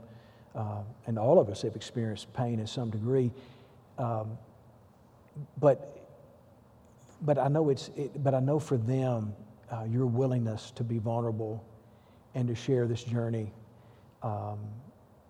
[0.57, 3.31] uh, and all of us have experienced pain in some degree.
[3.97, 4.37] Um,
[5.61, 6.09] but,
[7.23, 9.33] but I know it's, it, but I know for them,
[9.71, 11.65] uh, your willingness to be vulnerable
[12.35, 13.53] and to share this journey
[14.25, 14.59] um,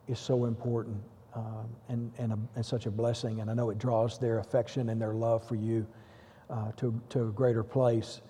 [0.09, 0.97] is so important
[1.35, 3.43] um, and, and, a, and, such a blessing.
[3.43, 5.87] And I know it draws their affection and their love for you
[6.49, 8.23] uh, to, to a greater place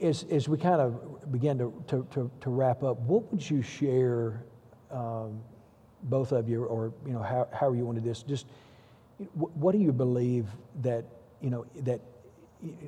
[0.00, 3.62] as, as we kind of begin to, to, to, to wrap up, what would you
[3.62, 4.44] share,
[4.90, 5.40] um,
[6.04, 8.46] both of you, or you know, how, however you want to this, just
[9.34, 10.46] what do you believe
[10.82, 11.04] that,
[11.40, 12.00] you know, that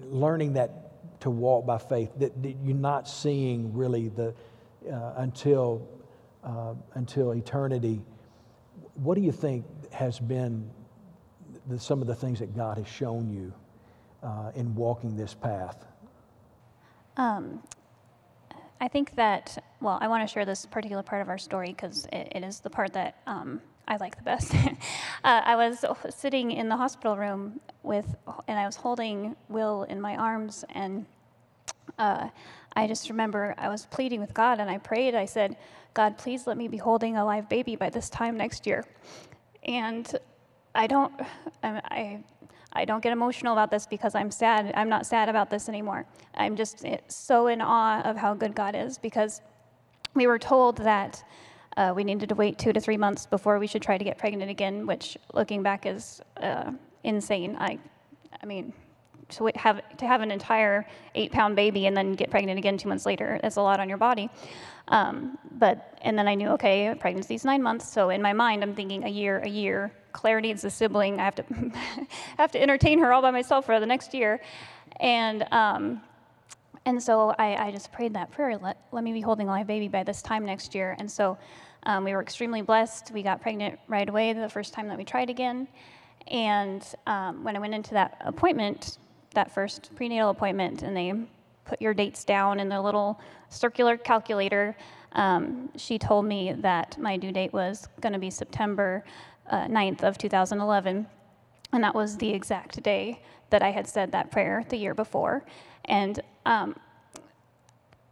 [0.04, 4.34] learning that to walk by faith, that, that you're not seeing really the,
[4.90, 5.88] uh, until,
[6.44, 8.00] uh, until eternity,
[8.94, 10.70] what do you think has been
[11.66, 13.52] the, some of the things that God has shown you
[14.22, 15.87] uh, in walking this path?
[17.18, 17.62] Um,
[18.80, 22.06] I think that, well, I want to share this particular part of our story because
[22.12, 24.54] it, it is the part that um, I like the best.
[25.24, 28.06] uh, I was sitting in the hospital room with,
[28.46, 31.06] and I was holding Will in my arms, and
[31.98, 32.28] uh,
[32.76, 35.16] I just remember I was pleading with God, and I prayed.
[35.16, 35.56] I said,
[35.94, 38.84] God, please let me be holding a live baby by this time next year.
[39.64, 40.08] And
[40.74, 41.12] I don't,
[41.64, 42.24] I, I
[42.84, 44.72] don't get emotional about this because I'm sad.
[44.76, 46.06] I'm not sad about this anymore.
[46.34, 49.40] I'm just eh, so in awe of how good God is because
[50.14, 51.22] we were told that
[51.76, 54.18] uh, we needed to wait two to three months before we should try to get
[54.18, 56.72] pregnant again, which looking back is uh,
[57.04, 57.56] insane.
[57.58, 57.78] I,
[58.42, 58.72] I mean,
[59.30, 62.88] to have to have an entire eight pound baby and then get pregnant again two
[62.88, 64.30] months later that's a lot on your body
[64.88, 68.74] um, but and then i knew okay pregnancy's nine months so in my mind i'm
[68.74, 71.20] thinking a year a year claire needs a sibling.
[71.20, 71.44] I have to
[72.38, 74.40] have to entertain her all by myself for the next year.
[74.98, 76.02] And um,
[76.84, 79.66] and so I, I, just prayed that prayer let, let me be holding a live
[79.66, 80.96] baby by this time next year.
[80.98, 81.36] And so
[81.84, 83.12] um, we were extremely blessed.
[83.12, 85.68] We got pregnant right away the first time that we tried again.
[86.28, 88.98] And um, when i went into that appointment
[89.34, 91.12] that first prenatal appointment and they
[91.64, 94.74] put your dates down in their little circular calculator,
[95.12, 99.04] um, she told me that my due date was going to be September
[99.50, 101.06] uh, 9th of 2011.
[101.72, 103.20] And that was the exact day
[103.50, 105.44] that I had said that prayer the year before.
[105.84, 106.76] And um,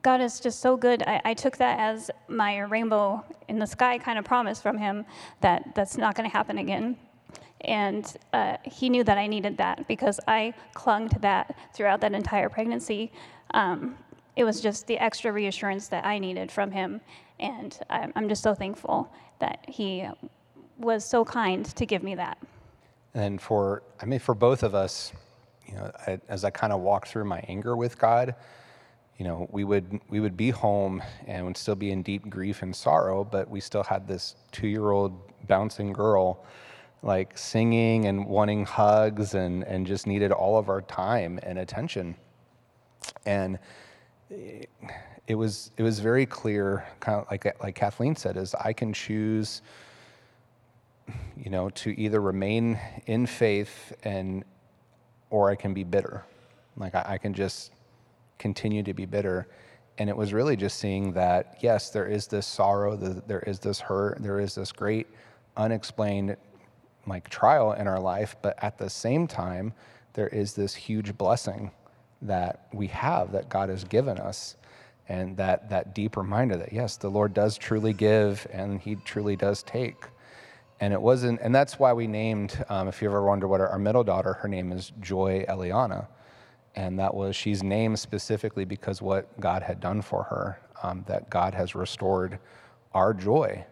[0.02, 1.02] God is just so good.
[1.02, 5.04] I, I, took that as my rainbow in the sky kind of promise from Him
[5.40, 6.96] that that's not going to happen again.
[7.62, 12.12] And uh, he knew that I needed that because I clung to that throughout that
[12.12, 13.10] entire pregnancy.
[13.52, 13.96] Um,
[14.36, 17.00] it was just the extra reassurance that I needed from him.
[17.40, 20.08] And I'm just so thankful that he
[20.78, 22.38] was so kind to give me that.
[23.14, 25.12] And for, I mean, for both of us,
[25.66, 28.34] you know, I, as I kind of walked through my anger with God,
[29.18, 32.62] you know, we would we would be home and would still be in deep grief
[32.62, 36.44] and sorrow, but we still had this two-year-old bouncing girl
[37.02, 42.16] like singing and wanting hugs and, and just needed all of our time and attention.
[43.24, 43.58] And
[45.26, 48.92] it was, it was very clear, kind of like, like Kathleen said, is I can
[48.92, 49.62] choose,
[51.36, 54.44] you know, to either remain in faith and,
[55.30, 56.24] or I can be bitter.
[56.76, 57.72] Like I, I can just
[58.38, 59.48] continue to be bitter.
[59.98, 63.80] And it was really just seeing that, yes, there is this sorrow, there is this
[63.80, 65.06] hurt, there is this great
[65.56, 66.36] unexplained
[67.06, 69.72] like trial in our life, but at the same time,
[70.14, 71.70] there is this huge blessing
[72.22, 74.56] that we have that God has given us.
[75.08, 79.36] And that, that deep reminder that, yes, the Lord does truly give and He truly
[79.36, 80.06] does take.
[80.80, 83.68] And it wasn't, and that's why we named, um, if you ever wonder what our,
[83.68, 86.06] our, middle daughter, her name is Joy Eliana.
[86.74, 91.30] And that was, she's named specifically because what God had done for her, um, that
[91.30, 92.38] God has restored
[92.92, 93.64] our joy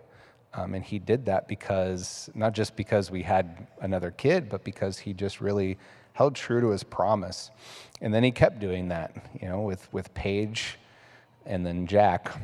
[0.56, 4.98] um, and he did that because, not just because we had another kid, but because
[4.98, 5.78] he just really
[6.12, 7.50] held true to his promise.
[8.00, 10.78] And then he kept doing that, you know, with, with Paige
[11.44, 12.40] and then Jack.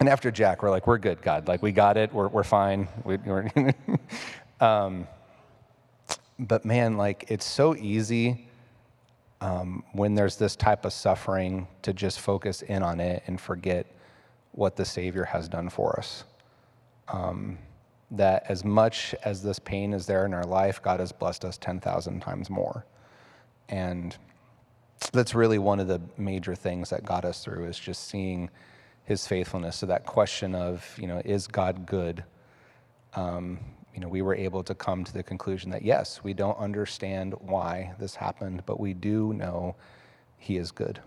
[0.00, 1.48] And after Jack, we're like, we're good, God.
[1.48, 2.12] Like, we got it.
[2.12, 2.88] We're, we're fine.
[3.04, 3.50] We, are
[4.60, 5.06] um,
[6.38, 8.48] but man, like, it's so easy
[9.40, 13.86] um, when there's this type of suffering to just focus in on it and forget
[14.52, 16.24] what the Savior has done for us
[17.08, 17.58] um,
[18.10, 21.56] that as much as this pain is there in our life, God has blessed us
[21.58, 22.84] 10,000 times more.
[23.68, 24.16] And
[25.12, 28.50] that's really one of the major things that got us through is just seeing
[29.04, 29.76] his faithfulness.
[29.76, 32.24] So that question of, you know, is God good?
[33.14, 33.58] Um,
[33.94, 37.34] you know, we were able to come to the conclusion that yes, we don't understand
[37.40, 39.76] why this happened, but we do know
[40.38, 41.00] he is good.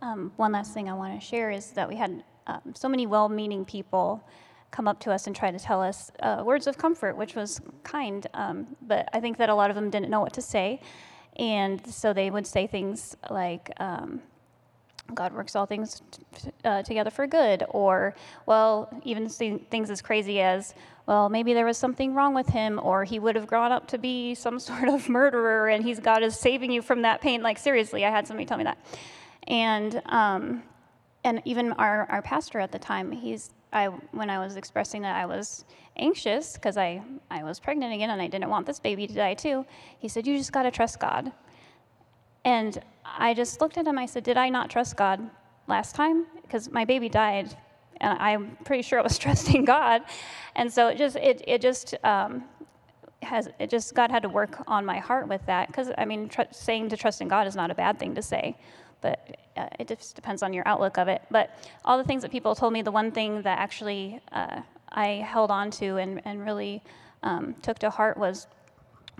[0.00, 3.06] Um, one last thing I want to share is that we had um, so many
[3.06, 4.22] well meaning people
[4.70, 7.60] come up to us and try to tell us uh, words of comfort, which was
[7.82, 8.26] kind.
[8.34, 10.80] Um, but I think that a lot of them didn't know what to say.
[11.36, 14.20] And so they would say things like, um,
[15.14, 16.02] God works all things
[16.64, 18.14] uh, together for good, or,
[18.46, 20.74] well, even things as crazy as,
[21.06, 23.98] well, maybe there was something wrong with him, or he would have grown up to
[23.98, 27.42] be some sort of murderer, and he's God is saving you from that pain.
[27.42, 28.78] Like, seriously, I had somebody tell me that.
[29.46, 30.62] And, um,
[31.24, 35.16] and even our, our pastor at the time, he's I, when I was expressing that
[35.16, 35.64] I was
[35.96, 39.34] anxious because I, I was pregnant again and I didn't want this baby to die
[39.34, 39.66] too,
[39.98, 41.32] he said, You just got to trust God.
[42.48, 43.98] And I just looked at him.
[43.98, 45.20] I said, Did I not trust God
[45.66, 46.24] last time?
[46.40, 47.54] Because my baby died
[48.00, 50.00] and I'm pretty sure I was trusting God.
[50.56, 52.44] And so it just, it, it just, um,
[53.20, 56.28] has it just God had to work on my heart with that because I mean
[56.28, 58.56] tr- saying to trust in God is not a bad thing to say,
[59.02, 61.20] but uh, it just depends on your outlook of it.
[61.30, 61.50] But
[61.84, 65.50] all the things that people told me, the one thing that actually uh, I held
[65.50, 66.82] on to and, and really
[67.22, 68.46] um, took to heart was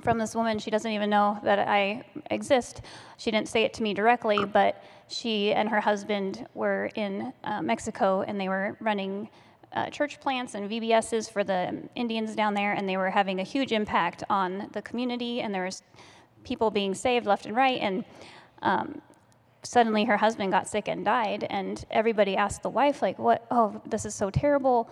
[0.03, 0.59] from this woman.
[0.59, 2.83] She doesn't even know that I exist.
[3.17, 7.63] She didn't say it to me directly, but she and her husband were in uh,
[7.63, 9.29] Mexico and they were running.
[9.71, 13.43] Uh, church plants and VBSs for the Indians down there, and they were having a
[13.43, 15.43] huge impact on the community.
[15.43, 15.83] And there was
[16.43, 17.79] people being saved left and right.
[17.79, 18.03] And
[18.63, 19.03] um,
[19.63, 21.47] suddenly her husband got sick and died.
[21.51, 23.47] And everybody asked the wife, like, what?
[23.51, 24.89] Oh, this is so terrible.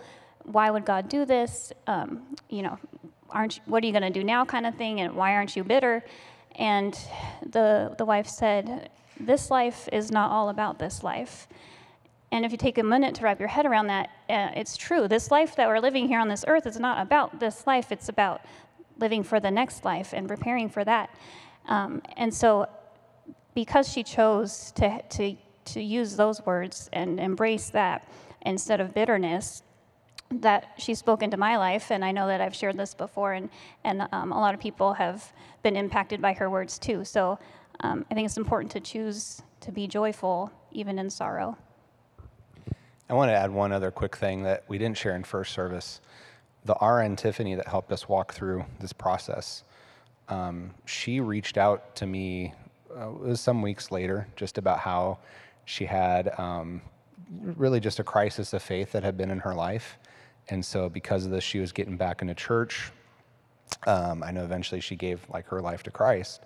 [0.47, 1.73] Why would God do this?
[1.87, 2.79] Um, you know,
[3.29, 5.63] aren't what are you going to do now kind of thing and why aren't you
[5.63, 6.03] bitter?
[6.55, 6.97] And
[7.45, 8.89] the the wife said
[9.19, 11.47] this life is not all about this life.
[12.31, 15.07] And if you take a minute to wrap your head around that uh, it's true.
[15.07, 17.91] This life that we're living here on this earth is not about this life.
[17.91, 18.41] It's about
[18.99, 21.09] living for the next life and preparing for that.
[21.67, 22.67] Um, and so
[23.53, 25.35] because she chose to, to,
[25.65, 28.07] to use those words and embrace that
[28.45, 29.63] instead of bitterness
[30.29, 33.49] that she's spoken to my life, and I know that I've shared this before, and,
[33.83, 35.31] and um, a lot of people have
[35.63, 37.05] been impacted by her words too.
[37.05, 37.39] So
[37.79, 41.57] um, I think it's important to choose to be joyful even in sorrow.
[43.09, 46.01] I want to add one other quick thing that we didn't share in first service.
[46.65, 49.63] The RN Tiffany that helped us walk through this process,
[50.27, 52.53] um, she reached out to me,
[52.93, 55.19] uh, it was some weeks later, just about how
[55.63, 56.81] she had um,
[57.41, 59.97] really just a crisis of faith that had been in her life
[60.49, 62.91] and so because of this, she was getting back into church.
[63.85, 66.41] Um, I know eventually she gave like her life to Christ.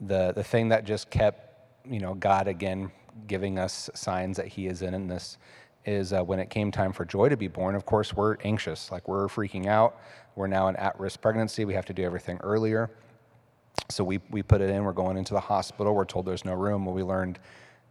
[0.00, 2.90] The the thing that just kept, you know, God again
[3.26, 5.38] giving us signs that He is in in this
[5.84, 7.74] is uh, when it came time for Joy to be born.
[7.74, 9.98] Of course, we're anxious, like we're freaking out.
[10.34, 11.64] We're now in at-risk pregnancy.
[11.64, 12.90] We have to do everything earlier.
[13.88, 14.84] So we we put it in.
[14.84, 15.94] We're going into the hospital.
[15.94, 16.84] We're told there's no room.
[16.84, 17.38] Well, we learned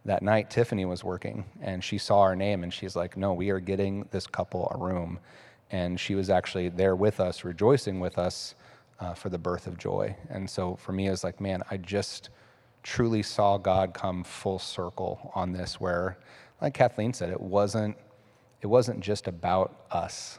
[0.04, 3.50] that night Tiffany was working and she saw our name and she's like, No, we
[3.50, 5.18] are getting this couple a room.
[5.70, 8.54] And she was actually there with us, rejoicing with us
[9.02, 10.14] uh, for the birth of joy.
[10.30, 12.30] And so for me, it was like, man, I just
[12.84, 16.18] truly saw God come full circle on this, where,
[16.60, 17.96] like Kathleen said, it wasn't,
[18.60, 20.38] it wasn't just about us.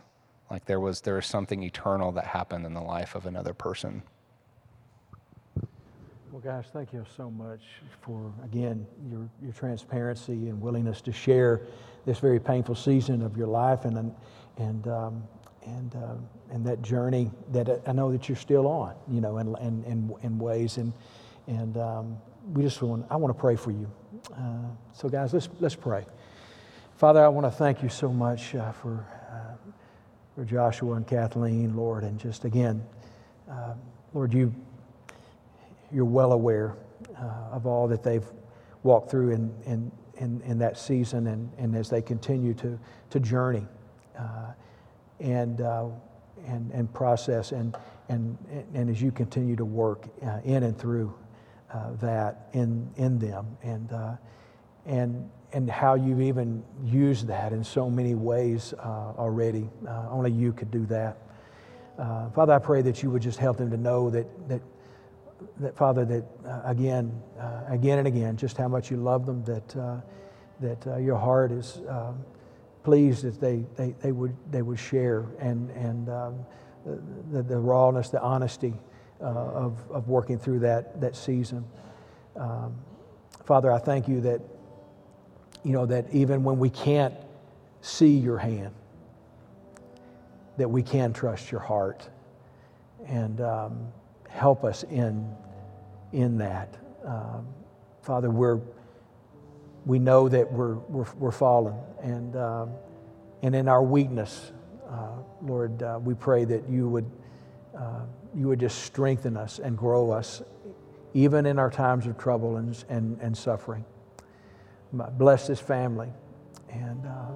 [0.49, 4.03] Like there was, there was something eternal that happened in the life of another person.
[6.33, 7.61] Well, guys, thank you so much
[8.01, 11.61] for, again, your, your transparency and willingness to share
[12.07, 14.11] this very painful season of your life and,
[14.57, 15.23] and, um,
[15.67, 16.15] and, uh,
[16.49, 20.15] and that journey that I know that you're still on, you know, in, in, in,
[20.23, 20.77] in ways.
[20.77, 20.91] And,
[21.45, 22.17] and um,
[22.51, 23.87] we just want, I want to pray for you.
[24.35, 26.03] Uh, so, guys, let's, let's pray.
[26.95, 29.71] Father, I want to thank you so much uh, for, uh,
[30.33, 32.83] for Joshua and Kathleen, Lord, and just again,
[33.47, 33.75] uh,
[34.15, 34.51] Lord, you
[35.93, 36.75] you're well aware
[37.17, 38.25] uh, of all that they've
[38.83, 42.79] walked through in, in, in, in, that season and, and as they continue to,
[43.09, 43.65] to journey
[44.17, 44.51] uh,
[45.19, 45.85] and, uh,
[46.47, 47.77] and, and process and,
[48.09, 48.37] and,
[48.73, 51.13] and as you continue to work uh, in and through
[51.73, 54.15] uh, that in, in them and, uh,
[54.85, 59.69] and, and how you've even used that in so many ways already.
[60.09, 61.17] only you could do that.
[62.33, 64.61] Father, I pray that you would just help them to know that, that
[65.59, 69.43] that Father, that uh, again, uh, again and again, just how much you love them,
[69.43, 69.97] that, uh,
[70.59, 72.23] that uh, your heart is um,
[72.83, 76.45] pleased that they, they, they, would, they would share and, and um,
[77.31, 78.73] the, the, rawness, the honesty
[79.21, 81.65] uh, of, of working through that, that season.
[82.35, 82.75] Um,
[83.45, 84.41] Father, I thank you that,
[85.63, 87.13] you know, that even when we can't
[87.81, 88.73] see your hand,
[90.57, 92.07] that we can trust your heart.
[93.07, 93.87] And, um,
[94.33, 95.29] help us in,
[96.11, 96.75] in that.
[97.05, 97.47] Um,
[98.01, 98.59] Father, we're,
[99.85, 102.71] we know that we're, we're, we're fallen, and, um,
[103.43, 104.51] and in our weakness,
[104.89, 105.11] uh,
[105.41, 107.09] Lord, uh, we pray that you would,
[107.77, 108.01] uh,
[108.35, 110.41] you would just strengthen us and grow us,
[111.13, 113.85] even in our times of trouble and, and, and suffering.
[114.91, 116.09] Bless this family.
[116.69, 117.31] And uh,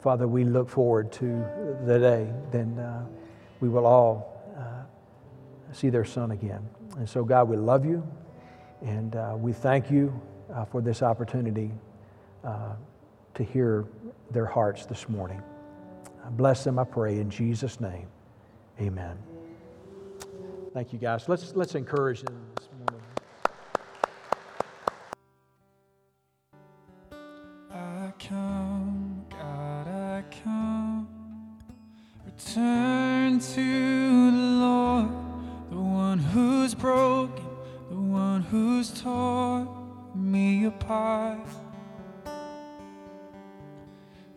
[0.00, 1.26] Father, we look forward to
[1.84, 3.04] the day then uh,
[3.60, 4.37] we will all
[5.72, 6.68] see their son again.
[6.96, 8.06] And so, God, we love you
[8.82, 10.20] and uh, we thank you
[10.54, 11.72] uh, for this opportunity
[12.44, 12.74] uh,
[13.34, 13.84] to hear
[14.30, 15.42] their hearts this morning.
[16.32, 18.06] Bless them, I pray, in Jesus' name.
[18.80, 19.16] Amen.
[20.74, 21.28] Thank you, guys.
[21.28, 23.02] Let's, let's encourage them this morning.
[27.72, 31.08] I come, God, I come,
[32.26, 33.87] return to
[36.68, 37.46] who's broken,
[37.88, 39.66] the one who's torn
[40.14, 41.40] me apart.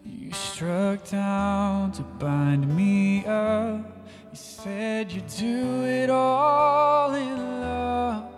[0.05, 4.07] You struck down to bind me up.
[4.31, 8.31] You said you'd do it all in love,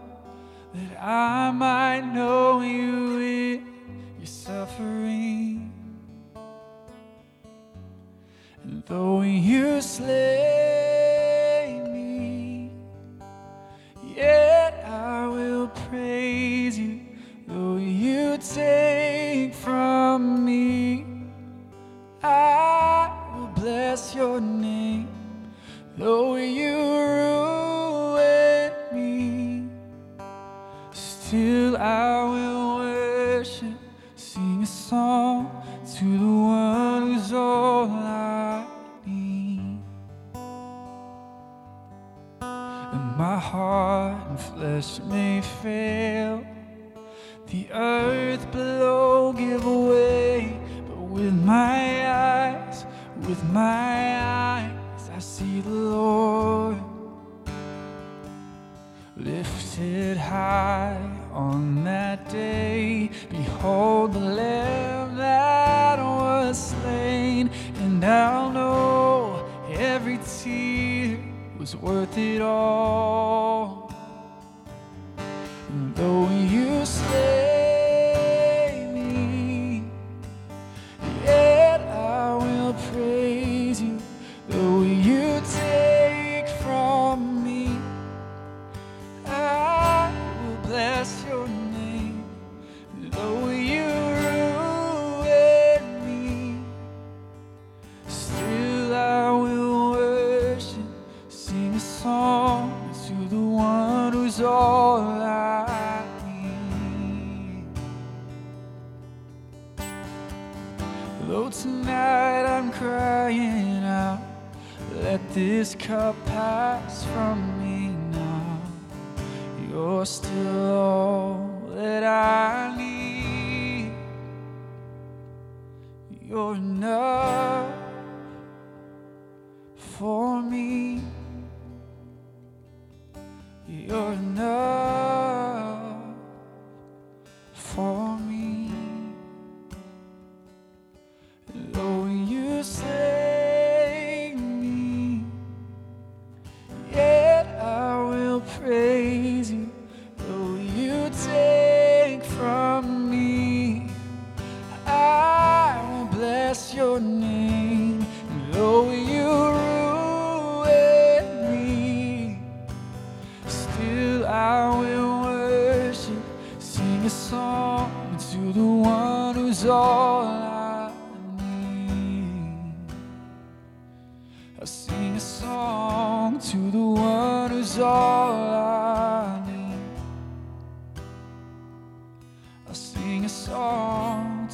[0.74, 3.03] that I might know you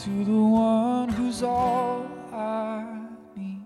[0.10, 2.84] to the one who's all I
[3.36, 3.64] need.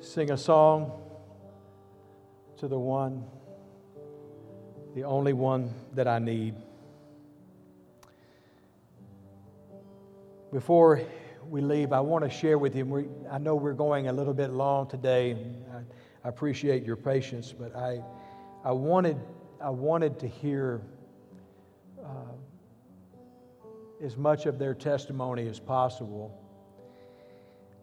[0.00, 0.90] Sing a song
[2.56, 3.24] to the one,
[4.96, 6.56] the only one that I need.
[10.52, 11.00] Before
[11.48, 12.84] we leave, I want to share with you.
[12.86, 15.36] We, I know we're going a little bit long today.
[15.72, 18.02] I, I appreciate your patience, but I,
[18.64, 19.16] I wanted,
[19.60, 20.82] I wanted to hear
[24.02, 26.38] as much of their testimony as possible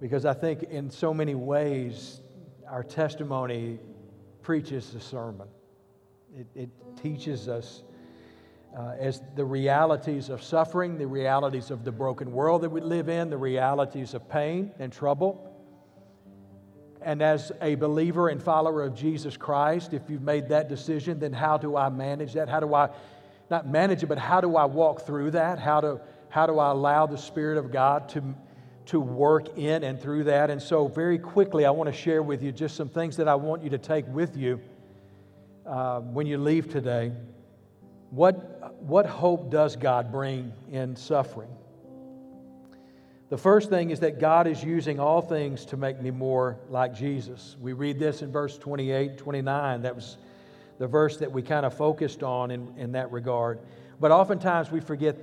[0.02, 2.22] because I think in so many ways
[2.68, 3.80] our testimony
[4.42, 5.48] preaches the sermon.
[6.36, 6.70] It, it
[7.02, 7.84] teaches us
[8.78, 13.10] uh, as the realities of suffering, the realities of the broken world that we live
[13.10, 15.46] in, the realities of pain and trouble.
[17.02, 21.34] And as a believer and follower of Jesus Christ, if you've made that decision, then
[21.34, 22.48] how do I manage that?
[22.48, 22.90] How do I
[23.50, 25.60] not manage it, but how do I walk through that?
[25.60, 28.24] How do, how do I allow the Spirit of God to,
[28.88, 30.50] to work in and through that?
[30.50, 33.36] And so, very quickly, I want to share with you just some things that I
[33.36, 34.62] want you to take with you
[35.66, 37.12] uh, when you leave today.
[38.12, 41.50] What, what hope does God bring in suffering?
[43.30, 46.96] The first thing is that God is using all things to make me more like
[46.96, 47.56] Jesus.
[47.62, 49.84] We read this in verse 28, 29.
[49.84, 50.18] That was
[50.80, 53.60] the verse that we kind of focused on in, in that regard.
[54.00, 55.18] But oftentimes we forget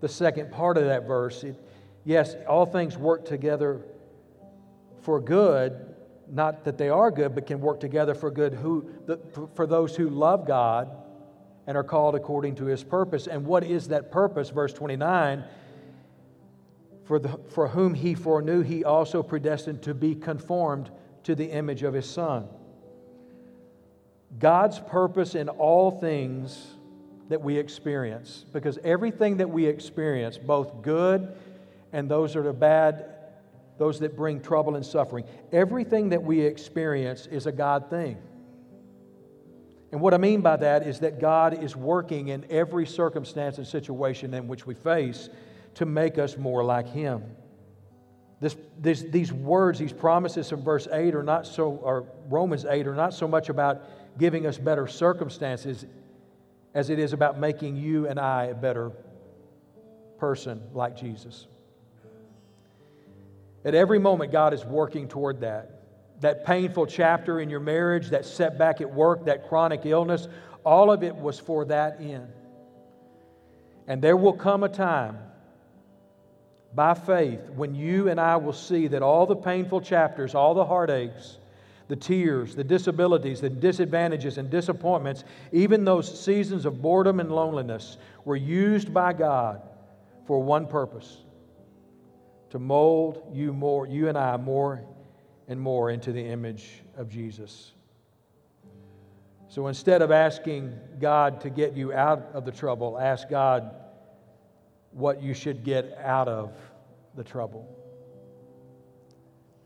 [0.00, 1.42] the second part of that verse.
[1.42, 1.56] It,
[2.04, 3.80] yes, all things work together
[5.00, 5.94] for good,
[6.30, 9.18] not that they are good, but can work together for good who, the,
[9.54, 10.90] for those who love God
[11.66, 13.26] and are called according to his purpose.
[13.26, 14.50] And what is that purpose?
[14.50, 15.42] Verse 29
[17.04, 20.90] for, the, for whom he foreknew, he also predestined to be conformed
[21.22, 22.46] to the image of his Son.
[24.38, 26.74] God's purpose in all things
[27.28, 31.34] that we experience, because everything that we experience, both good
[31.92, 33.06] and those that are bad,
[33.78, 38.16] those that bring trouble and suffering, everything that we experience is a God thing.
[39.90, 43.66] And what I mean by that is that God is working in every circumstance and
[43.66, 45.30] situation in which we face
[45.74, 47.22] to make us more like Him.
[48.40, 52.86] This, this, these words, these promises from verse 8 are not so, or Romans 8
[52.86, 53.82] are not so much about
[54.16, 55.84] giving us better circumstances
[56.74, 58.92] as it is about making you and I a better
[60.18, 61.46] person like Jesus.
[63.64, 65.82] At every moment, God is working toward that.
[66.20, 70.28] That painful chapter in your marriage, that setback at work, that chronic illness,
[70.64, 72.28] all of it was for that end.
[73.86, 75.18] And there will come a time
[76.74, 80.64] by faith when you and I will see that all the painful chapters, all the
[80.64, 81.38] heartaches,
[81.88, 87.96] the tears, the disabilities, the disadvantages and disappointments, even those seasons of boredom and loneliness,
[88.24, 89.62] were used by God
[90.26, 91.18] for one purpose
[92.50, 94.82] to mold you more, you and I more
[95.48, 97.72] and more into the image of Jesus.
[99.48, 103.74] So instead of asking God to get you out of the trouble, ask God
[104.90, 106.52] what you should get out of
[107.14, 107.66] the trouble.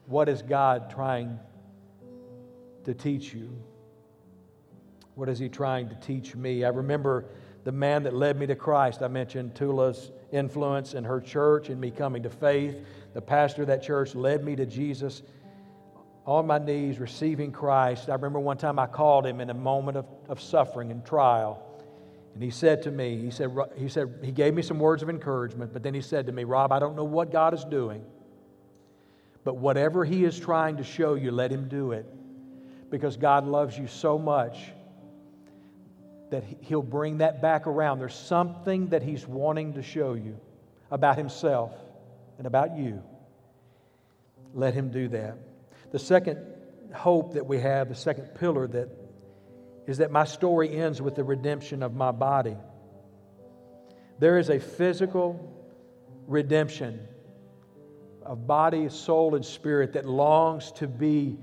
[0.06, 1.38] What is God trying
[2.84, 3.50] to teach you?
[5.14, 6.64] What is He trying to teach me?
[6.64, 7.26] I remember
[7.64, 9.02] the man that led me to Christ.
[9.02, 12.76] I mentioned Tula's influence in her church and me coming to faith.
[13.14, 15.22] The pastor of that church led me to Jesus
[16.24, 18.08] on my knees, receiving Christ.
[18.08, 21.62] I remember one time I called him in a moment of, of suffering and trial.
[22.34, 25.10] And he said to me, he said, he said, he gave me some words of
[25.10, 28.04] encouragement, but then he said to me, Rob, I don't know what God is doing,
[29.44, 32.06] but whatever he is trying to show you, let him do it.
[32.92, 34.58] Because God loves you so much
[36.30, 38.00] that He'll bring that back around.
[38.00, 40.38] There's something that He's wanting to show you
[40.90, 41.72] about Himself
[42.36, 43.02] and about you.
[44.52, 45.38] Let Him do that.
[45.90, 46.38] The second
[46.92, 48.90] hope that we have, the second pillar that
[49.86, 52.58] is that my story ends with the redemption of my body.
[54.18, 55.50] There is a physical
[56.26, 57.00] redemption
[58.22, 61.38] of body, soul, and spirit that longs to be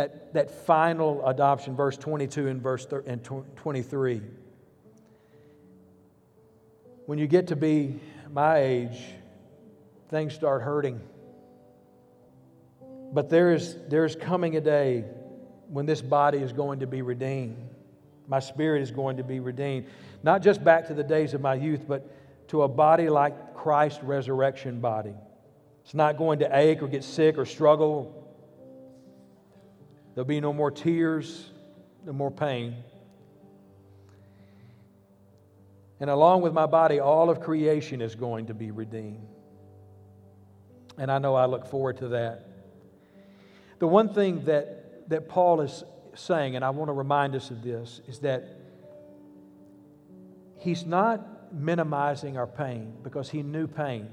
[0.00, 4.22] that, that final adoption, verse 22 and verse thir- and 23.
[7.04, 8.00] When you get to be
[8.32, 8.98] my age,
[10.08, 11.00] things start hurting.
[13.12, 15.04] But there is, there is coming a day
[15.68, 17.58] when this body is going to be redeemed.
[18.26, 19.86] My spirit is going to be redeemed.
[20.22, 24.02] Not just back to the days of my youth, but to a body like Christ's
[24.02, 25.14] resurrection body.
[25.84, 28.19] It's not going to ache or get sick or struggle
[30.14, 31.48] There'll be no more tears,
[32.04, 32.76] no more pain.
[36.00, 39.28] And along with my body, all of creation is going to be redeemed.
[40.96, 42.46] And I know I look forward to that.
[43.78, 45.84] The one thing that, that Paul is
[46.14, 48.44] saying, and I want to remind us of this, is that
[50.58, 54.08] he's not minimizing our pain because he knew pain.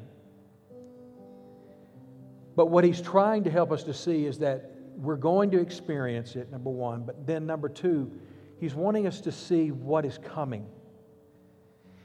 [2.56, 6.36] But what he's trying to help us to see is that we're going to experience
[6.36, 7.04] it, number one.
[7.04, 8.12] But then, number two,
[8.60, 10.66] he's wanting us to see what is coming.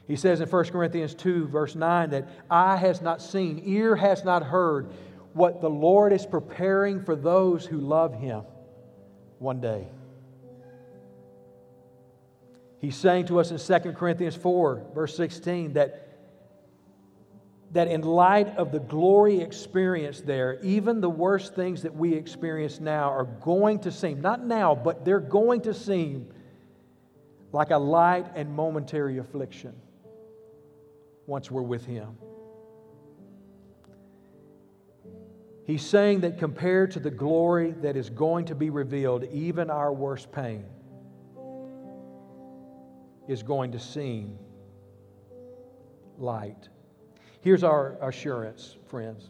[0.07, 4.23] He says in 1 Corinthians 2, verse 9, that eye has not seen, ear has
[4.23, 4.91] not heard
[5.33, 8.43] what the Lord is preparing for those who love him
[9.39, 9.87] one day.
[12.79, 16.12] He's saying to us in 2 Corinthians 4, verse 16, that
[17.73, 22.79] that in light of the glory experience there, even the worst things that we experience
[22.79, 26.27] now are going to seem, not now, but they're going to seem
[27.51, 29.73] like a light and momentary affliction
[31.25, 32.15] once we're with Him.
[35.65, 39.91] He's saying that compared to the glory that is going to be revealed, even our
[39.91, 40.65] worst pain
[43.27, 44.37] is going to seem
[46.19, 46.69] light.
[47.43, 49.29] Here's our assurance, friends.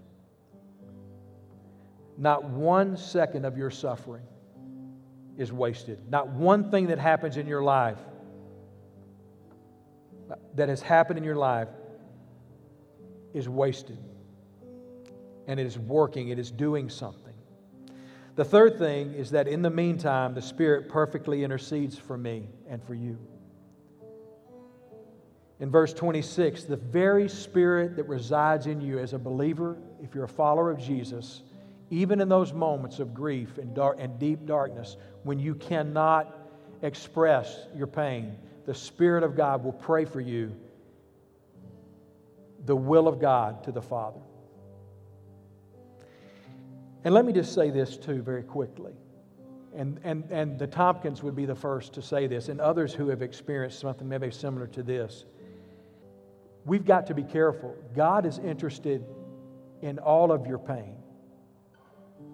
[2.16, 4.22] Not one second of your suffering
[5.36, 6.12] is wasted.
[6.12, 7.98] Not one thing that happens in your life,
[10.54, 11.70] that has happened in your life,
[13.34, 13.98] is wasted.
[15.48, 17.34] And it is working, it is doing something.
[18.36, 22.84] The third thing is that in the meantime, the Spirit perfectly intercedes for me and
[22.84, 23.18] for you
[25.60, 30.26] in verse 26 the very spirit that resides in you as a believer, if you're
[30.26, 31.42] a follower of Jesus,
[31.90, 36.36] even in those moments of grief and, dark, and deep darkness, when you cannot
[36.82, 38.36] express your pain,
[38.66, 40.56] the Spirit of God will pray for you
[42.66, 44.22] the will of God to the Father.
[47.04, 48.94] And let me just say this too, very quickly.
[49.76, 53.10] And, and, and the Tompkins would be the first to say this, and others who
[53.10, 55.26] have experienced something maybe similar to this
[56.66, 57.76] we've got to be careful.
[57.96, 59.06] God is interested
[59.82, 60.96] in all of your pain,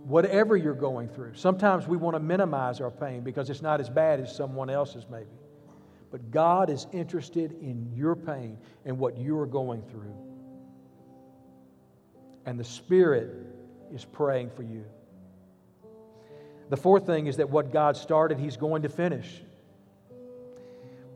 [0.03, 1.34] whatever you're going through.
[1.36, 5.05] Sometimes we want to minimize our pain because it's not as bad as someone else's,
[5.09, 5.30] maybe.
[6.11, 10.15] But God is interested in your pain and what you are going through.
[12.45, 13.32] And the Spirit
[13.93, 14.86] is praying for you.
[16.69, 19.41] The fourth thing is that what God started, He's going to finish.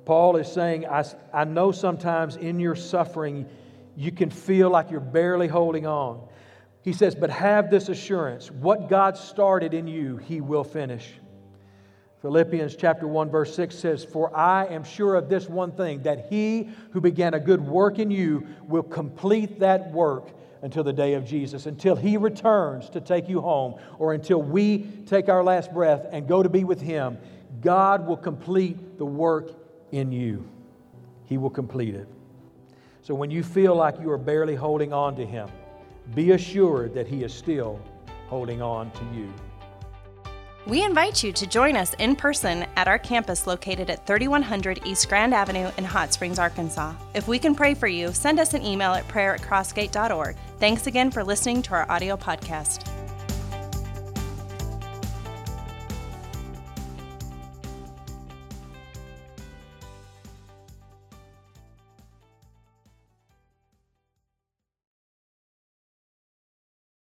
[0.06, 3.48] Paul is saying, I, I know sometimes in your suffering
[3.96, 6.28] you can feel like you're barely holding on.
[6.82, 11.14] He says, but have this assurance what God started in you, He will finish.
[12.22, 16.28] Philippians chapter 1 verse 6 says, "For I am sure of this one thing that
[16.30, 20.30] he who began a good work in you will complete that work
[20.62, 24.88] until the day of Jesus, until he returns to take you home or until we
[25.06, 27.18] take our last breath and go to be with him.
[27.60, 29.52] God will complete the work
[29.94, 30.48] in you.
[31.26, 32.08] He will complete it.
[33.02, 35.50] So when you feel like you are barely holding on to him,
[36.16, 37.80] be assured that he is still
[38.28, 39.32] holding on to you.
[40.66, 45.10] We invite you to join us in person at our campus located at 3100 East
[45.10, 46.94] Grand Avenue in Hot Springs, Arkansas.
[47.14, 50.38] If we can pray for you, send us an email at prayer at crossgate.org.
[50.60, 53.03] Thanks again for listening to our audio podcast.